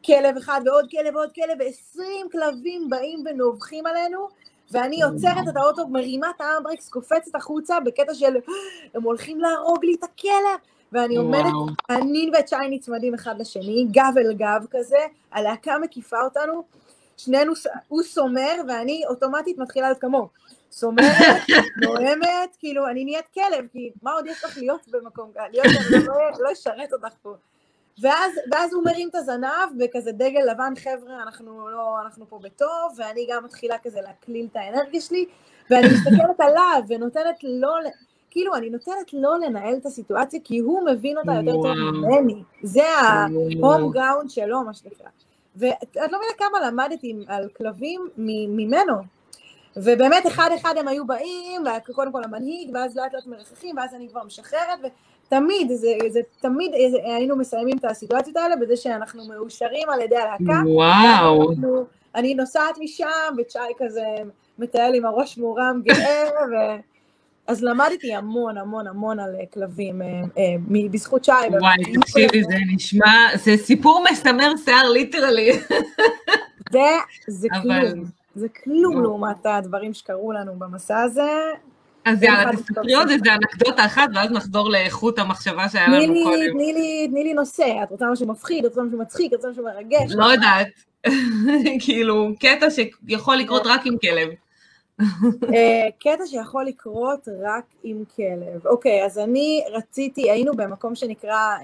[0.07, 4.29] כלב אחד ועוד כלב ועוד כלב, ועשרים כלבים באים ונובחים עלינו,
[4.71, 8.37] ואני עוצרת את האוטו, מרימה את האמברקס, קופצת החוצה בקטע של
[8.95, 10.59] הם הולכים להרוג לי את הכלב,
[10.93, 11.67] ואני עומדת, וואו.
[11.91, 14.99] אני וצ'יי נצמדים אחד לשני, גב אל גב כזה,
[15.33, 16.65] הלהקה מקיפה אותנו,
[17.17, 17.53] שנינו,
[17.89, 20.29] הוא סומר ואני אוטומטית מתחילה להיות כמוהו.
[20.71, 21.43] סומרת,
[21.83, 25.31] נואמת, כאילו, אני נהיית כלב, כי מה עוד יש לך להיות במקום?
[25.53, 25.67] להיות
[26.07, 27.35] לא, לא אשרת אותך פה.
[28.01, 32.93] ואז, ואז הוא מרים את הזנב בכזה דגל לבן, חבר'ה, אנחנו לא, אנחנו פה בטוב,
[32.97, 35.27] ואני גם מתחילה כזה להקליל את האנרגיה שלי,
[35.71, 37.71] ואני מסתכלת עליו ונותנת לו,
[38.39, 42.43] כאילו, אני נותנת לו לנהל את הסיטואציה, כי הוא מבין אותה יותר טוב ממני.
[42.63, 45.07] זה ה-home ground שלו, מה שנקרא.
[45.57, 48.09] ואת לא מבינה כמה למדתי על כלבים
[48.49, 48.95] ממנו.
[49.77, 51.63] ובאמת אחד אחד הם היו באים,
[51.95, 54.79] קודם כל המנהיג, ואז לאט לאט מרחכים, ואז אני כבר משחררת,
[55.27, 60.17] ותמיד, זה, זה תמיד זה, היינו מסיימים את הסיטואציות האלה בזה שאנחנו מאושרים על ידי
[60.17, 60.61] הלהקה.
[60.67, 61.51] וואו.
[61.51, 64.05] אנחנו, אני נוסעת משם, וצ'י כזה
[64.59, 66.55] מטייל עם הראש מורם גאה, ו...
[67.49, 70.07] אז למדתי המון המון המון על כלבים, אה,
[70.39, 70.57] אה,
[70.91, 71.33] בזכות שי.
[71.61, 75.53] וואי, תקשיבי, זה נשמע, זה סיפור מסמר שיער ליטרלי.
[76.73, 76.89] זה,
[77.27, 81.31] זה כלום, זה כלום לעומת הדברים שקרו לנו במסע הזה.
[82.05, 86.53] אז יאללה, תספרי עוד איזה אנקדוטה אחת, ואז נחזור לאיכות המחשבה שהיה לנו קודם.
[86.53, 89.49] תני לי, תני לי נושא, את רוצה משהו מפחיד, את רוצה משהו מצחיק, את רוצה
[89.49, 90.13] משהו מרגש.
[90.15, 90.69] לא יודעת,
[91.85, 94.29] כאילו, קטע שיכול לקרות רק עם כלב.
[95.55, 98.67] אה, קטע שיכול לקרות רק עם כלב.
[98.67, 101.57] אוקיי, אז אני רציתי, היינו במקום שנקרא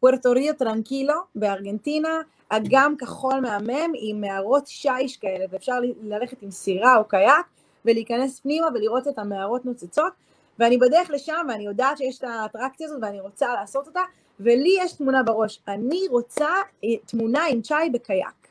[0.00, 7.04] פוארטוריו טרנקילו בארגנטינה, אגם כחול מהמם עם מערות שיש כאלה, ואפשר ללכת עם סירה או
[7.04, 7.46] קייק
[7.84, 10.12] ולהיכנס פנימה ולראות את המערות נוצצות,
[10.58, 14.00] ואני בדרך לשם ואני יודעת שיש את האטרקציה הזאת ואני רוצה לעשות אותה,
[14.40, 16.48] ולי יש תמונה בראש, אני רוצה
[16.84, 18.41] אה, תמונה עם צ'אי בקייק.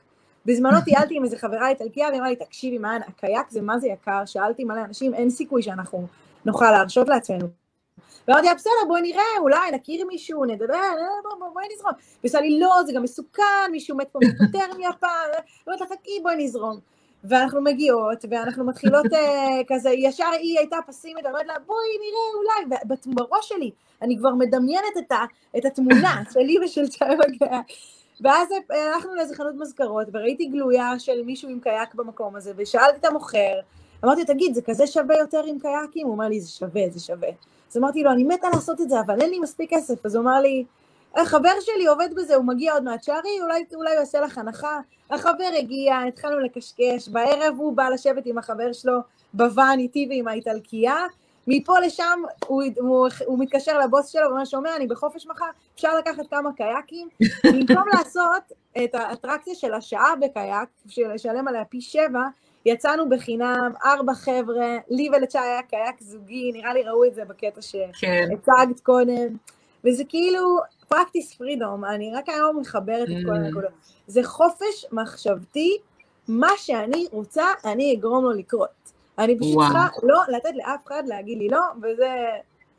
[0.45, 3.87] בזמנו טיילתי עם איזה חברה איטלקיה, והיא אמרה לי, תקשיבי, מה, הקייק זה מה זה
[3.87, 6.07] יקר, שאלתי מלא אנשים, אין סיכוי שאנחנו
[6.45, 7.47] נוכל להרשות לעצמנו.
[8.27, 10.65] ואמרתי לה, בסדר, בואי נראה, אולי נכיר מישהו, נדבר,
[11.23, 11.93] בואי בוא, בוא נזרום.
[11.93, 15.29] והיא עושה לי, לא, זה גם מסוכן, מישהו מת פה מפוטרמיה פעם,
[15.67, 16.79] אומרת לה, חכי, בואי נזרום.
[17.23, 19.17] ואנחנו מגיעות, ואנחנו מתחילות uh,
[19.67, 22.77] כזה, ישר היא הייתה פסימית, אומרת לה, בואי נראה אולי,
[23.07, 24.97] ובראש שלי, אני כבר מדמיינת
[25.57, 26.85] את, התמונה שלי ושל
[27.19, 27.59] בגאה.
[28.21, 33.05] ואז הלכנו לאיזה חנות מזכרות, וראיתי גלויה של מישהו עם קייק במקום הזה, ושאלתי את
[33.05, 33.59] המוכר,
[34.03, 36.07] אמרתי, תגיד, זה כזה שווה יותר עם קייקים?
[36.07, 37.29] הוא אמר לי, זה שווה, זה שווה.
[37.71, 40.05] אז אמרתי לו, אני מתה לעשות את זה, אבל אין לי מספיק כסף.
[40.05, 40.65] אז הוא אמר לי,
[41.15, 44.79] החבר שלי עובד בזה, הוא מגיע עוד מעט שערי, אולי, אולי הוא יעשה לך הנחה.
[45.09, 48.99] החבר הגיע, התחלנו לקשקש, בערב הוא בא לשבת עם החבר שלו
[49.33, 51.05] בוואן איתי ועם האיטלקייה,
[51.47, 56.23] מפה לשם הוא, הוא, הוא מתקשר לבוס שלו ואומר, שומע, אני בחופש מחר, אפשר לקחת
[56.29, 57.09] כמה קייקים?
[57.45, 58.43] במקום לעשות
[58.83, 60.69] את האטרקציה של השעה בקייק,
[61.13, 62.21] לשלם עליה פי שבע,
[62.65, 67.61] יצאנו בחינם, ארבע חבר'ה, לי ולצ'י היה קייק זוגי, נראה לי ראו את זה בקטע
[67.61, 68.83] שהצגת כן.
[68.83, 69.35] קודם,
[69.85, 70.57] וזה כאילו
[70.93, 73.35] practice freedom, אני רק היום מחברת את כל mm.
[73.35, 73.71] הנקודות.
[74.07, 75.77] זה חופש מחשבתי,
[76.27, 78.80] מה שאני רוצה, אני אגרום לו לקרות.
[79.19, 82.15] אני פשוט צריכה לא לתת לאף אחד להגיד לי לא, וזה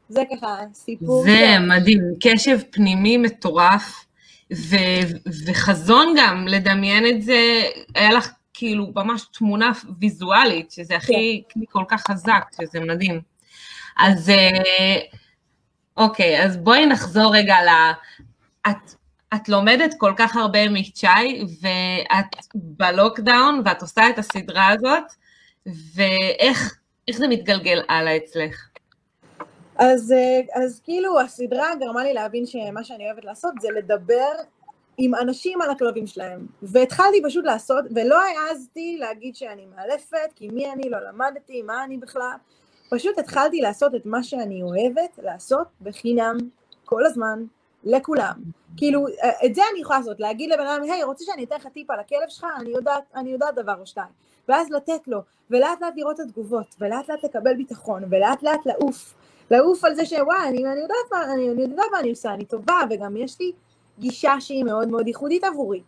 [0.09, 1.23] זה ככה סיפור.
[1.23, 1.61] זה ש...
[1.69, 4.07] מדהים, קשב פנימי מטורף,
[4.55, 4.77] ו,
[5.47, 7.63] וחזון גם, לדמיין את זה,
[7.95, 11.61] היה לך כאילו ממש תמונה ויזואלית, שזה הכי כן.
[11.71, 13.21] כל כך חזק, שזה מדהים.
[13.97, 14.99] אז אה,
[15.97, 17.69] אוקיי, אז בואי נחזור רגע ל...
[18.71, 18.95] את,
[19.35, 25.05] את לומדת כל כך הרבה מצ'אי, ואת בלוקדאון, ואת עושה את הסדרה הזאת,
[25.67, 26.79] ואיך
[27.11, 28.69] זה מתגלגל הלאה אצלך?
[29.77, 34.33] אז, אה, אז כאילו הסדרה גרמה לי להבין שמה שאני אוהבת לעשות זה לדבר
[34.99, 36.47] עם אנשים על הכלבים שלהם.
[36.63, 41.99] והתחלתי פשוט לעשות, ולא העזתי להגיד שאני מאלפת, כי מי אני, לא למדתי, מה אני
[41.99, 42.37] בכלל.
[42.91, 46.37] פשוט התחלתי לעשות את מה שאני אוהבת לעשות בחינם,
[46.85, 47.45] כל הזמן,
[47.85, 48.35] לכולם.
[48.77, 51.67] כאילו, אה, את זה אני יכולה לעשות, להגיד לבן אדם, היי, רוצה שאני אתן לך
[51.67, 52.47] טיפ על הכלב שלך?
[52.61, 54.32] אני יודעת, אני יודעת דבר או שתיים.
[54.49, 59.15] ואז לתת לו, ולאט לאט לראות את התגובות, ולאט לאט לקבל ביטחון, ולאט לאט לעוף.
[59.51, 62.45] לעוף על זה שוואי, אני, אני יודעת מה אני, אני יודעת מה אני עושה, אני
[62.45, 63.53] טובה, וגם יש לי
[63.99, 65.83] גישה שהיא מאוד מאוד ייחודית עבורי.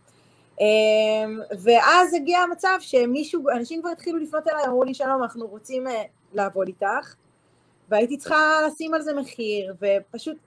[0.61, 5.87] אמ, ואז הגיע המצב שמישהו, אנשים כבר התחילו לפנות אליי, אמרו לי, שלום, אנחנו רוצים
[5.87, 7.15] אה, לעבוד איתך,
[7.89, 10.37] והייתי צריכה לשים על זה מחיר, ופשוט,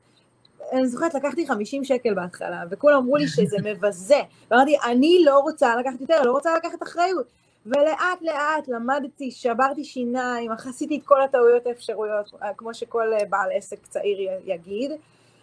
[0.73, 5.77] אני זוכרת, לקחתי 50 שקל בהתחלה, וכולם אמרו לי שזה מבזה, ואמרתי, אני לא רוצה
[5.77, 7.27] לקחת יותר, לא רוצה לקחת אחריות.
[7.69, 14.19] ולאט לאט למדתי, שברתי שיניים, עשיתי את כל הטעויות האפשרויות, כמו שכל בעל עסק צעיר
[14.45, 14.93] יגיד,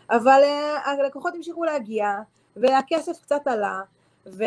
[0.10, 2.08] אבל אה, הלקוחות המשיכו להגיע,
[2.56, 3.82] והכסף קצת עלה,
[4.28, 4.44] ו,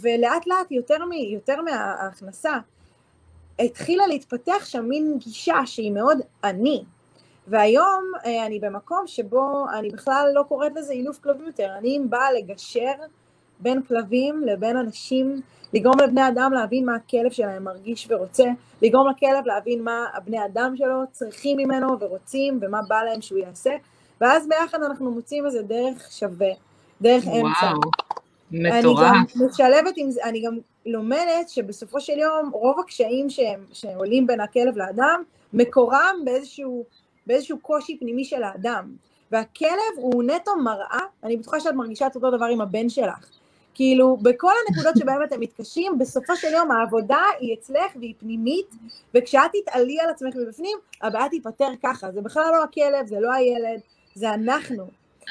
[0.00, 2.58] ולאט לאט יותר, מ, יותר מההכנסה,
[3.58, 6.84] התחילה להתפתח שם מין גישה שהיא מאוד אני.
[7.48, 12.32] והיום אה, אני במקום שבו אני בכלל לא קוראת לזה אילוף כלבים יותר, אני באה
[12.32, 12.92] לגשר
[13.60, 15.40] בין כלבים לבין אנשים,
[15.72, 18.44] לגרום לבני אדם להבין מה הכלב שלהם מרגיש ורוצה,
[18.82, 23.70] לגרום לכלב להבין מה הבני אדם שלו צריכים ממנו ורוצים ומה בא להם שהוא יעשה,
[24.20, 26.50] ואז ביחד אנחנו מוצאים איזה דרך שווה,
[27.02, 27.72] דרך וואו, אמצע.
[28.50, 29.02] מטורף.
[29.02, 34.26] אני גם משלבת עם זה, אני גם לומדת שבסופו של יום רוב הקשיים שהם, שעולים
[34.26, 36.84] בין הכלב לאדם, מקורם באיזשהו,
[37.26, 38.92] באיזשהו קושי פנימי של האדם.
[39.32, 43.30] והכלב הוא נטו מראה, אני בטוחה שאת מרגישה את אותו דבר עם הבן שלך.
[43.76, 48.66] כאילו, בכל הנקודות שבהן אתם מתקשים, בסופו של יום העבודה היא אצלך והיא פנימית,
[49.14, 52.12] וכשאת תתעלי על עצמך מבפנים, הבעיה תיפתר ככה.
[52.12, 53.80] זה בכלל לא הכלב, זה לא הילד,
[54.14, 54.86] זה אנחנו.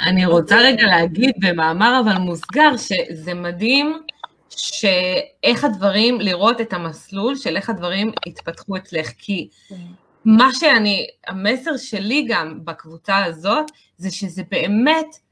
[0.05, 4.01] אני רוצה רגע להגיד במאמר אבל מוסגר, שזה מדהים
[4.49, 9.75] שאיך הדברים, לראות את המסלול של איך הדברים התפתחו אצלך, כי כן.
[10.25, 15.24] מה שאני, המסר שלי גם בקבוצה הזאת, זה שזה באמת,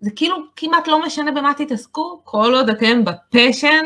[0.00, 3.84] זה כאילו כמעט לא משנה במה תתעסקו, כל עוד אתם בפשן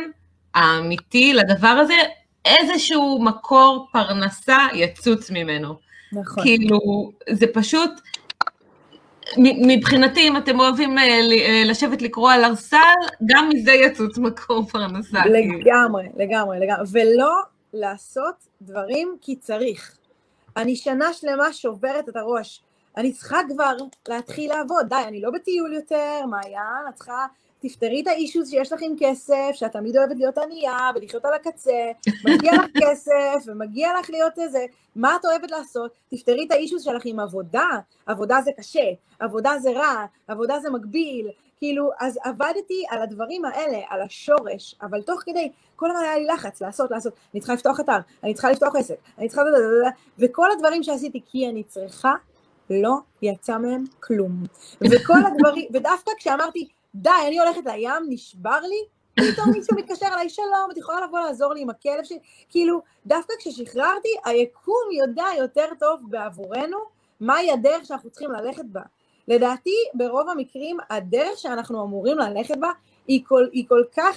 [0.54, 1.94] האמיתי לדבר הזה,
[2.44, 5.74] איזשהו מקור פרנסה יצוץ ממנו.
[6.12, 6.44] נכון.
[6.44, 7.90] כאילו, זה פשוט,
[9.38, 12.78] מבחינתי, אם אתם אוהבים אה, אה, לשבת לקרוא על ארסל,
[13.26, 15.18] גם מזה יצוץ מקור פרנסה.
[15.26, 16.86] לגמרי, לגמרי, לגמרי.
[16.92, 17.32] ולא
[17.72, 19.96] לעשות דברים כי צריך.
[20.56, 22.63] אני שנה שלמה שוברת את הראש.
[22.96, 23.76] אני צריכה כבר
[24.08, 24.86] להתחיל לעבוד.
[24.88, 27.26] די, אני לא בטיול יותר, מעיין, את צריכה...
[27.66, 31.90] תפתרי את האישוז שיש לך עם כסף, שאת תמיד אוהבת להיות ענייה ולחיות על הקצה,
[32.24, 34.64] מגיע לך כסף ומגיע לך להיות איזה,
[34.96, 35.90] מה את אוהבת לעשות?
[36.10, 37.68] תפתרי את האישוז שלך עם עבודה,
[38.06, 41.28] עבודה זה קשה, עבודה זה רע, עבודה זה מגביל,
[41.58, 46.26] כאילו, אז עבדתי על הדברים האלה, על השורש, אבל תוך כדי, כל הזמן היה לי
[46.26, 49.42] לחץ לעשות, לעשות, אני צריכה לפתוח אתר, אני צריכה לפתוח עסק, אני צריכה...
[50.18, 52.14] וכל הדברים שעשיתי כי אני צריכה,
[52.70, 54.42] לא יצא מהם כלום.
[54.80, 60.70] וכל הדברים, ודווקא כשאמרתי, די, אני הולכת לים, נשבר לי, פתאום מישהו מתקשר אליי, שלום,
[60.72, 62.18] את יכולה לבוא לעזור לי עם הכלב שלי?
[62.48, 66.78] כאילו, דווקא כששחררתי, היקום יודע יותר טוב בעבורנו
[67.20, 68.82] מהי הדרך שאנחנו צריכים ללכת בה.
[69.28, 72.70] לדעתי, ברוב המקרים, הדרך שאנחנו אמורים ללכת בה
[73.06, 74.16] היא כל, היא כל כך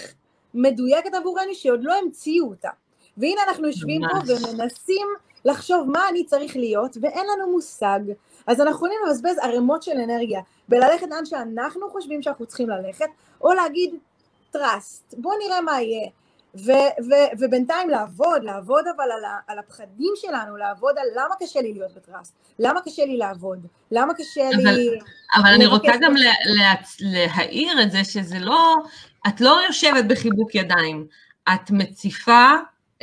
[0.54, 2.70] מדויקת עבורנו, שעוד לא המציאו אותה.
[3.18, 4.02] והנה אנחנו יושבים.
[4.12, 5.08] פה ומנסים
[5.46, 8.00] לחשוב מה אני צריך להיות, ואין לנו מושג.
[8.48, 13.10] אז אנחנו יכולים לבזבז ערימות של אנרגיה בללכת לאן שאנחנו חושבים שאנחנו צריכים ללכת,
[13.42, 13.96] או להגיד
[14.56, 16.10] trust, בואו נראה מה יהיה.
[16.56, 21.62] ו- ו- ובינתיים לעבוד, לעבוד אבל על, ה- על הפחדים שלנו, לעבוד על למה קשה
[21.62, 24.90] לי להיות בטראסט, למה קשה לי לעבוד, למה קשה אבל, לי...
[25.36, 28.76] אבל אני רוצה גם לה, לה, להעיר את זה שזה לא,
[29.28, 31.08] את לא יושבת בחיבוק ידיים,
[31.54, 32.52] את מציפה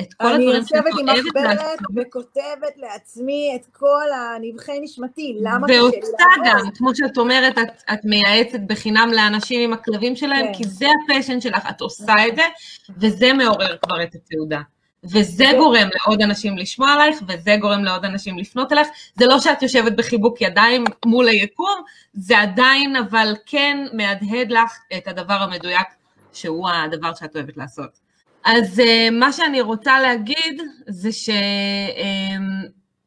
[0.01, 1.11] את כל הדברים שאת אוהבת לעצמי.
[1.11, 5.95] אני יושבת עם מחברת וכותבת לעצמי את כל הנבחי נשמתי, למה קשה לי לעבוד.
[5.95, 10.53] ועושה גם, כמו שאת אומרת, את, את מייעצת בחינם לאנשים עם הכלבים שלהם, כן.
[10.55, 12.43] כי זה הפשן שלך, את עושה את זה,
[12.99, 14.61] וזה מעורר כבר את התעודה.
[15.05, 18.89] וזה גורם לעוד אנשים לשמוע עלייך, וזה גורם לעוד אנשים לפנות אלייך.
[19.19, 21.81] זה לא שאת יושבת בחיבוק ידיים מול היקום,
[22.15, 25.87] זה עדיין אבל כן מהדהד לך את הדבר המדויק,
[26.33, 28.04] שהוא הדבר שאת אוהבת לעשות.
[28.45, 31.11] אז uh, מה שאני רוצה להגיד זה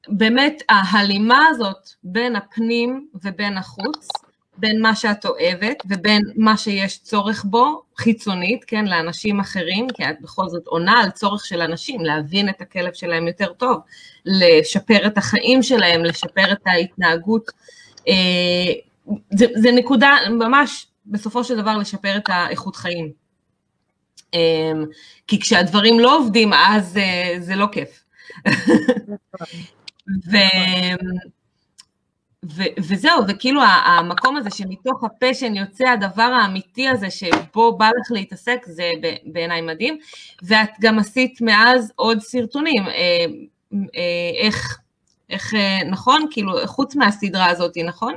[0.07, 4.07] שבאמת uh, ההלימה הזאת בין הפנים ובין החוץ,
[4.57, 10.21] בין מה שאת אוהבת ובין מה שיש צורך בו, חיצונית, כן, לאנשים אחרים, כי את
[10.21, 13.77] בכל זאת עונה על צורך של אנשים, להבין את הכלב שלהם יותר טוב,
[14.25, 17.51] לשפר את החיים שלהם, לשפר את ההתנהגות.
[17.99, 18.11] Uh,
[19.33, 23.26] זה, זה נקודה ממש, בסופו של דבר, לשפר את האיכות חיים.
[24.33, 24.85] אמ,
[25.27, 28.03] כי כשהדברים לא עובדים, אז אה, זה לא כיף.
[30.31, 30.37] ו...
[32.45, 38.65] ו- וזהו, וכאילו המקום הזה שמתוך הפשן יוצא הדבר האמיתי הזה שבו בא לך להתעסק,
[38.65, 38.91] זה
[39.25, 39.97] בעיניי מדהים.
[40.43, 42.87] ואת גם עשית מאז עוד סרטונים.
[42.87, 43.25] אה,
[43.73, 44.79] אה, איך,
[45.29, 45.53] איך,
[45.89, 46.27] נכון?
[46.31, 48.13] כאילו, חוץ מהסדרה הזאת, נכון?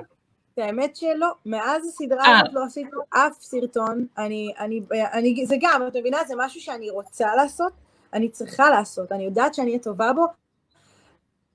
[0.60, 2.40] האמת שלא, מאז הסדרה אה.
[2.40, 4.80] הזאת לא עשיתי אף סרטון, אני, אני,
[5.12, 7.72] אני, זה גם, את מבינה, זה משהו שאני רוצה לעשות,
[8.12, 10.26] אני צריכה לעשות, אני יודעת שאני אהיה טובה בו,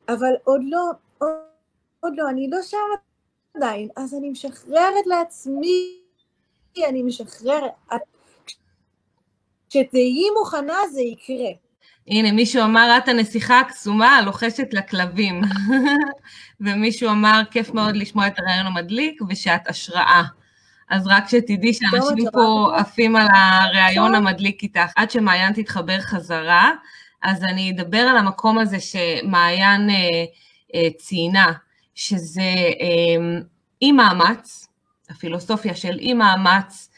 [0.10, 1.30] אבל עוד לא, עוד,
[2.00, 2.78] עוד לא, אני לא שם
[3.56, 6.02] עדיין, אז אני משחררת לעצמי,
[6.90, 7.72] אני משחררת,
[9.70, 11.65] כשתהיי מוכנה זה יקרה.
[12.08, 15.42] הנה, מישהו אמר, את הנסיכה הקסומה הלוחשת לכלבים.
[16.62, 20.24] ומישהו אמר, כיף מאוד לשמוע את הרעיון המדליק, ושאת השראה.
[20.90, 24.92] אז רק שתדעי שאנשים פה עפים על הרעיון המדליק איתך.
[24.96, 26.72] עד שמעיין תתחבר חזרה,
[27.24, 29.96] אז אני אדבר על המקום הזה שמעיין אה,
[30.76, 31.54] אה, ציינה,
[31.96, 32.42] שזה
[32.82, 33.40] אה,
[33.82, 34.68] אי מאמץ,
[35.10, 36.90] הפילוסופיה של אי מאמץ,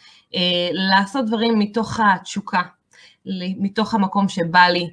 [0.71, 2.61] לעשות דברים מתוך התשוקה,
[3.59, 4.89] מתוך המקום שבא לי,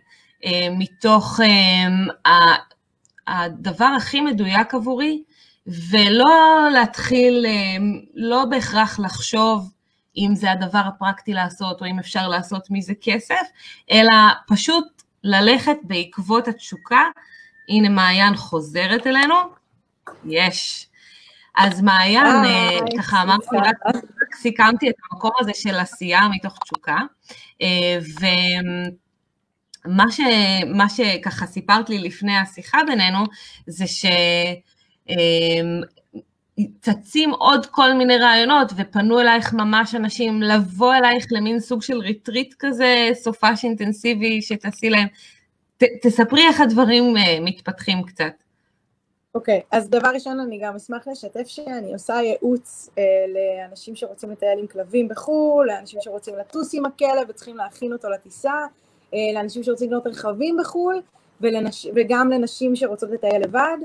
[0.71, 1.41] מתוך
[3.27, 5.23] הדבר הכי מדויק עבורי,
[5.67, 7.47] ולא להתחיל,
[8.15, 9.71] לא בהכרח לחשוב
[10.17, 13.43] אם זה הדבר הפרקטי לעשות או אם אפשר לעשות מזה כסף,
[13.91, 14.15] אלא
[14.47, 17.03] פשוט ללכת בעקבות התשוקה.
[17.69, 19.35] הנה מעיין חוזרת אלינו,
[20.25, 20.87] יש.
[21.57, 23.77] אז מעיין, אה, ככה אמרתי, רק
[24.35, 26.99] סיכמתי את המקום הזה של עשייה מתוך תשוקה,
[27.63, 27.99] אה,
[29.87, 30.21] ומה ש,
[30.97, 33.19] שככה סיפרת לי לפני השיחה בינינו,
[33.67, 34.05] זה ש...
[35.11, 35.15] אה,
[36.81, 42.55] צצים עוד כל מיני רעיונות, ופנו אלייך ממש אנשים לבוא אלייך למין סוג של ריטריט
[42.59, 45.07] כזה, סופש אינטנסיבי שתעשי להם.
[45.79, 48.33] ת, תספרי איך הדברים אה, מתפתחים קצת.
[49.35, 53.01] אוקיי, okay, אז דבר ראשון אני גם אשמח לשתף שאני עושה ייעוץ אה,
[53.35, 58.53] לאנשים שרוצים לטייל עם כלבים בחו"ל, לאנשים שרוצים לטוס עם הכלב וצריכים להכין אותו לטיסה,
[59.35, 61.03] לאנשים שרוצים לקנות רכבים בחו"ל,
[61.41, 61.87] ולנש...
[61.95, 63.77] וגם לנשים שרוצות לטייל לבד.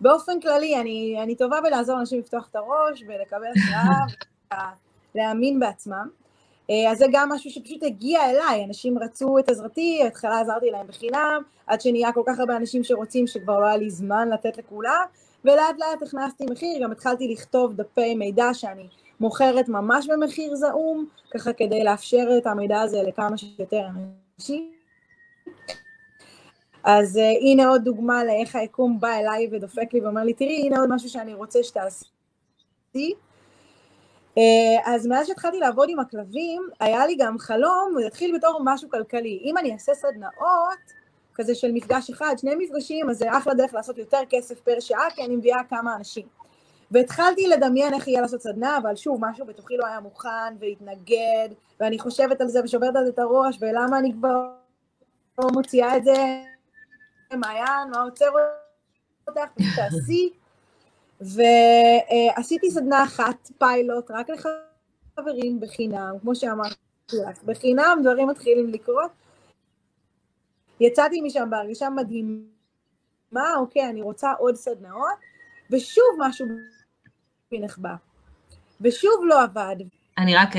[0.00, 4.06] באופן כללי, אני, אני טובה בלעזור לאנשים לפתוח את הראש ולקבל השראה
[5.14, 6.08] ולהאמין בעצמם.
[6.70, 10.86] אה, אז זה גם משהו שפשוט הגיע אליי, אנשים רצו את עזרתי, בהתחלה עזרתי להם
[10.86, 15.04] בחינם, עד שנהיה כל כך הרבה אנשים שרוצים שכבר לא היה לי זמן לתת לכולם,
[15.44, 18.88] ולאט לאט הכנסתי מחיר, גם התחלתי לכתוב דפי מידע שאני
[19.20, 23.86] מוכרת ממש במחיר זעום, ככה כדי לאפשר את המידע הזה לכמה שיותר
[24.38, 24.73] אנשים.
[26.84, 30.80] אז uh, הנה עוד דוגמה לאיך היקום בא אליי ודופק לי ואומר לי, תראי, הנה
[30.80, 33.12] עוד משהו שאני רוצה שתעשי.
[34.34, 34.40] Uh,
[34.84, 39.40] אז מאז שהתחלתי לעבוד עם הכלבים, היה לי גם חלום, הוא יתחיל בתור משהו כלכלי.
[39.44, 40.78] אם אני אעשה סדנאות,
[41.34, 45.10] כזה של מפגש אחד, שני מפגשים, אז זה אחלה דרך לעשות יותר כסף פר שעה,
[45.14, 46.26] כי אני מביאה כמה אנשים.
[46.90, 51.48] והתחלתי לדמיין איך יהיה לעשות סדנה, אבל שוב, משהו בתוכי לא היה מוכן והתנגד,
[51.80, 54.63] ואני חושבת על זה ושוברת על זה את הראש, ולמה אני כבר
[55.38, 56.14] לא מוציאה את זה
[57.36, 58.26] מעיין, מה עוצר
[59.28, 59.40] אותך,
[59.76, 60.32] תעשי.
[61.20, 66.76] ועשיתי סדנה אחת, פיילוט, רק לחברים בחינם, כמו שאמרתי
[67.12, 69.10] לך, בחינם דברים מתחילים לקרות.
[70.80, 75.18] יצאתי משם בהרגשה מדהימה, אוקיי, אני רוצה עוד סדנאות,
[75.70, 76.46] ושוב משהו
[77.50, 77.94] בי נחבא.
[78.80, 79.76] ושוב לא עבד.
[80.18, 80.56] אני רק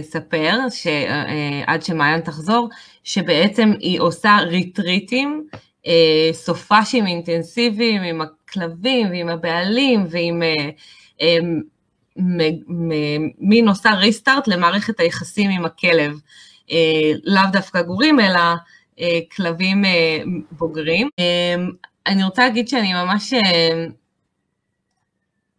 [0.00, 2.68] אספר שעד שמעיין תחזור,
[3.04, 5.48] שבעצם היא עושה ריטריטים
[5.86, 10.70] אה, סופאשים אינטנסיביים עם הכלבים ועם הבעלים ועם אה,
[11.20, 11.38] אה,
[13.38, 16.20] מין עושה ריסטארט למערכת היחסים עם הכלב.
[17.24, 18.40] לאו דווקא גורים, אלא
[19.36, 19.84] כלבים
[20.50, 21.08] בוגרים.
[22.06, 23.34] אני רוצה להגיד שאני ממש,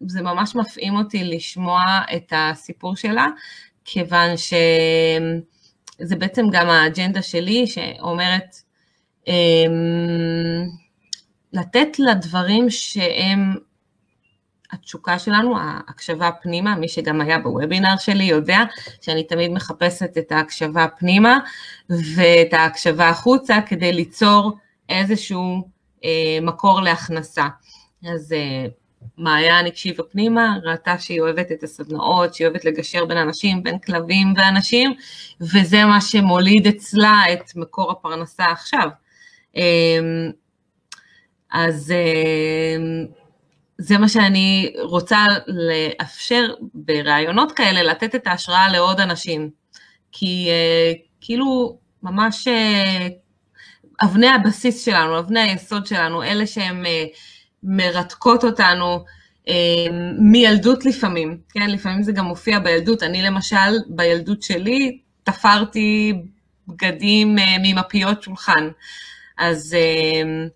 [0.08, 1.82] זה ממש מפעים אותי לשמוע
[2.16, 3.28] את הסיפור שלה,
[3.86, 8.56] כיוון שזה בעצם גם האג'נדה שלי שאומרת,
[9.28, 10.68] אמ,
[11.54, 13.56] לתת לדברים שהם
[14.72, 18.60] התשוקה שלנו, ההקשבה פנימה, מי שגם היה בוובינר שלי יודע
[19.02, 21.40] שאני תמיד מחפשת את ההקשבה פנימה
[21.90, 24.58] ואת ההקשבה החוצה כדי ליצור
[24.90, 25.68] איזשהו
[26.04, 27.48] אה, מקור להכנסה.
[28.14, 28.66] אז אה,
[29.18, 34.34] מעיין הקשיבה פנימה, ראתה שהיא אוהבת את הסדנאות, שהיא אוהבת לגשר בין אנשים, בין כלבים
[34.38, 34.94] ואנשים,
[35.42, 38.90] וזה מה שמוליד אצלה את מקור הפרנסה עכשיו.
[39.56, 40.32] אמ,
[41.52, 43.06] אז אמ,
[43.78, 49.50] זה מה שאני רוצה לאפשר ברעיונות כאלה, לתת את ההשראה לעוד אנשים.
[50.12, 53.08] כי אה, כאילו ממש אה,
[54.04, 57.06] אבני הבסיס שלנו, אבני היסוד שלנו, אלה שהן אה,
[57.64, 59.06] מרתקות אותנו
[60.20, 61.70] מילדות לפעמים, כן?
[61.70, 63.04] לפעמים זה גם מופיע בילדות.
[63.04, 66.14] אני למשל, בילדות שלי, תפרתי
[66.68, 68.70] בגדים ממפיות שולחן.
[69.38, 70.48] אז, אמ,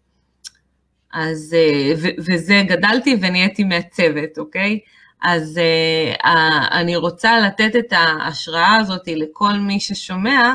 [1.13, 4.79] אז, אה, ו, וזה גדלתי ונהייתי מעצבת, אוקיי?
[5.21, 10.53] אז אה, אני רוצה לתת את ההשראה הזאת לכל מי ששומע,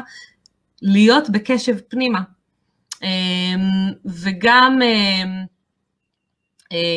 [0.82, 2.20] להיות בקשב פנימה.
[3.02, 3.08] אמ,
[4.04, 5.22] וגם אה,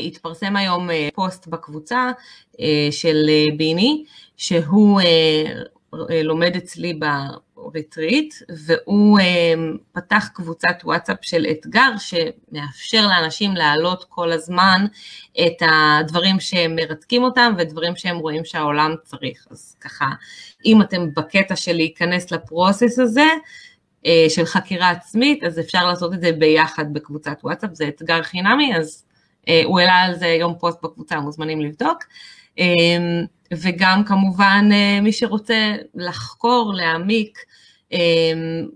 [0.07, 2.11] התפרסם היום פוסט בקבוצה
[2.91, 4.03] של ביני,
[4.38, 5.01] שהוא
[6.24, 6.99] לומד אצלי
[7.74, 8.34] ריטריט,
[8.65, 9.19] והוא
[9.91, 14.86] פתח קבוצת וואטסאפ של אתגר שמאפשר לאנשים להעלות כל הזמן
[15.34, 19.47] את הדברים שהם מרתקים אותם ודברים שהם רואים שהעולם צריך.
[19.51, 20.05] אז ככה,
[20.65, 23.28] אם אתם בקטע של להיכנס לפרוסס הזה,
[24.05, 28.76] אה, של חקירה עצמית, אז אפשר לעשות את זה ביחד בקבוצת וואטסאפ, זה אתגר חינמי,
[28.78, 29.05] אז
[29.65, 32.03] הוא העלה על זה יום פוסט בקבוצה, מוזמנים לבדוק.
[33.51, 34.69] וגם כמובן
[35.01, 37.37] מי שרוצה לחקור, להעמיק,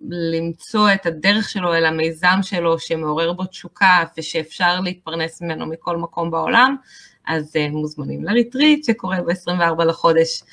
[0.09, 6.31] למצוא את הדרך שלו אל המיזם שלו שמעורר בו תשוקה ושאפשר להתפרנס ממנו מכל מקום
[6.31, 6.75] בעולם,
[7.27, 10.43] אז מוזמנים לריטריט שקורה ב-24 לחודש.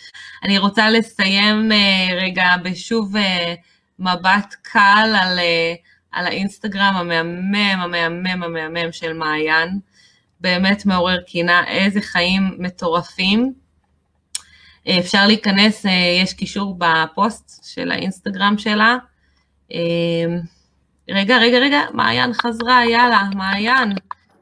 [0.44, 1.72] אני רוצה לסיים
[2.16, 3.14] רגע בשוב
[3.98, 5.38] מבט קל על,
[6.12, 9.91] על האינסטגרם המהמם, המהמם, המהמם של מעיין.
[10.42, 13.52] באמת מעורר קינה, איזה חיים מטורפים.
[14.98, 15.84] אפשר להיכנס,
[16.22, 18.96] יש קישור בפוסט של האינסטגרם שלה.
[21.10, 23.92] רגע, רגע, רגע, מעיין חזרה, יאללה, מעיין,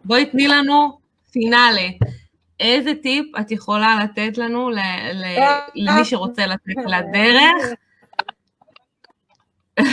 [0.05, 0.99] בואי תני לנו
[1.33, 1.89] פינאלה.
[2.61, 4.71] איזה טיפ את יכולה לתת לנו
[5.75, 7.65] למי שרוצה לצאת לדרך?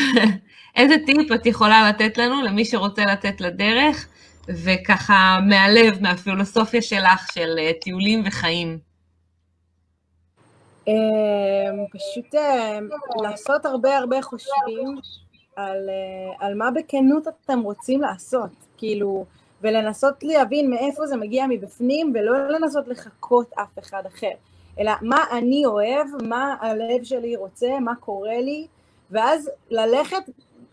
[0.75, 4.07] איזה טיפ את יכולה לתת לנו למי שרוצה לצאת לדרך,
[4.49, 8.79] וככה מהלב, מהפילוסופיה שלך של אה, טיולים וחיים?
[10.87, 10.93] אמ,
[11.91, 12.89] פשוט אמ,
[13.21, 14.97] לעשות הרבה הרבה חושבים
[15.55, 19.25] על, אה, על מה בכנות אתם רוצים לעשות, כאילו,
[19.61, 24.31] ולנסות להבין מאיפה זה מגיע מבפנים, ולא לנסות לחקות אף אחד אחר,
[24.79, 28.67] אלא מה אני אוהב, מה הלב שלי רוצה, מה קורה לי,
[29.11, 30.23] ואז ללכת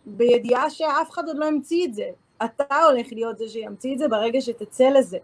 [0.06, 2.10] בידיעה שאף אחד עוד לא המציא את זה.
[2.44, 5.18] אתה הולך להיות זה שימציא את זה ברגע שתצא לזה.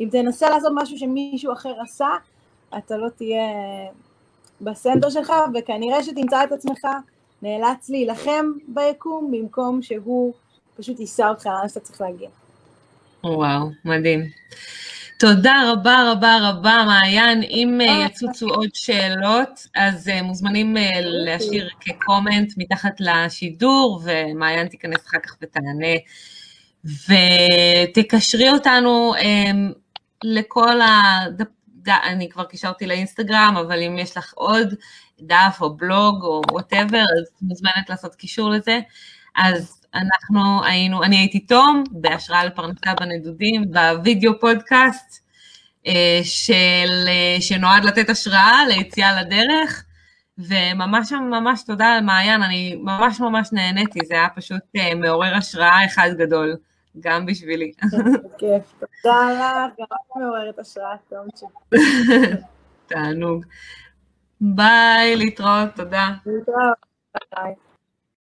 [0.00, 2.08] אם תנסה לעשות משהו שמישהו אחר עשה,
[2.78, 3.42] אתה לא תהיה
[4.60, 6.86] בסנטר שלך, וכנראה שתמצא את עצמך
[7.42, 10.32] נאלץ להילחם ביקום, במקום שהוא
[10.76, 12.28] פשוט יישא אותך לאן שאתה צריך להגיע.
[13.24, 14.20] וואו, מדהים.
[15.20, 17.42] תודה רבה רבה רבה, מעיין.
[17.42, 25.06] אם אה, יצוצו עוד שאלות, אז אה, מוזמנים אה, להשאיר כקומנט מתחת לשידור, ומעיין תיכנס
[25.06, 25.96] אחר כך ותענה.
[26.84, 29.14] ותקשרי אותנו
[30.24, 31.46] לכל הדפ...
[31.88, 34.74] אני כבר קישרתי לאינסטגרם, אבל אם יש לך עוד
[35.20, 38.80] דף או בלוג או whatever, אז מוזמנת לעשות קישור לזה.
[39.36, 45.20] אז אנחנו היינו, אני הייתי תום, בהשראה לפרנסה בנדודים, בווידאו פודקאסט,
[45.86, 49.84] אה, של, אה, שנועד לתת השראה ליציאה לדרך,
[50.38, 55.84] וממש ממש תודה לך מעיין, אני ממש ממש נהניתי, זה היה פשוט אה, מעורר השראה
[55.84, 56.56] אחד גדול.
[57.00, 57.72] גם בשבילי.
[58.38, 61.46] כיף, תודה לך, גם את מעוררת השראה, תומצ'י.
[62.86, 63.44] תענוג.
[64.40, 66.08] ביי, להתראות, תודה.
[66.26, 66.86] להתראות,
[67.34, 67.54] ביי.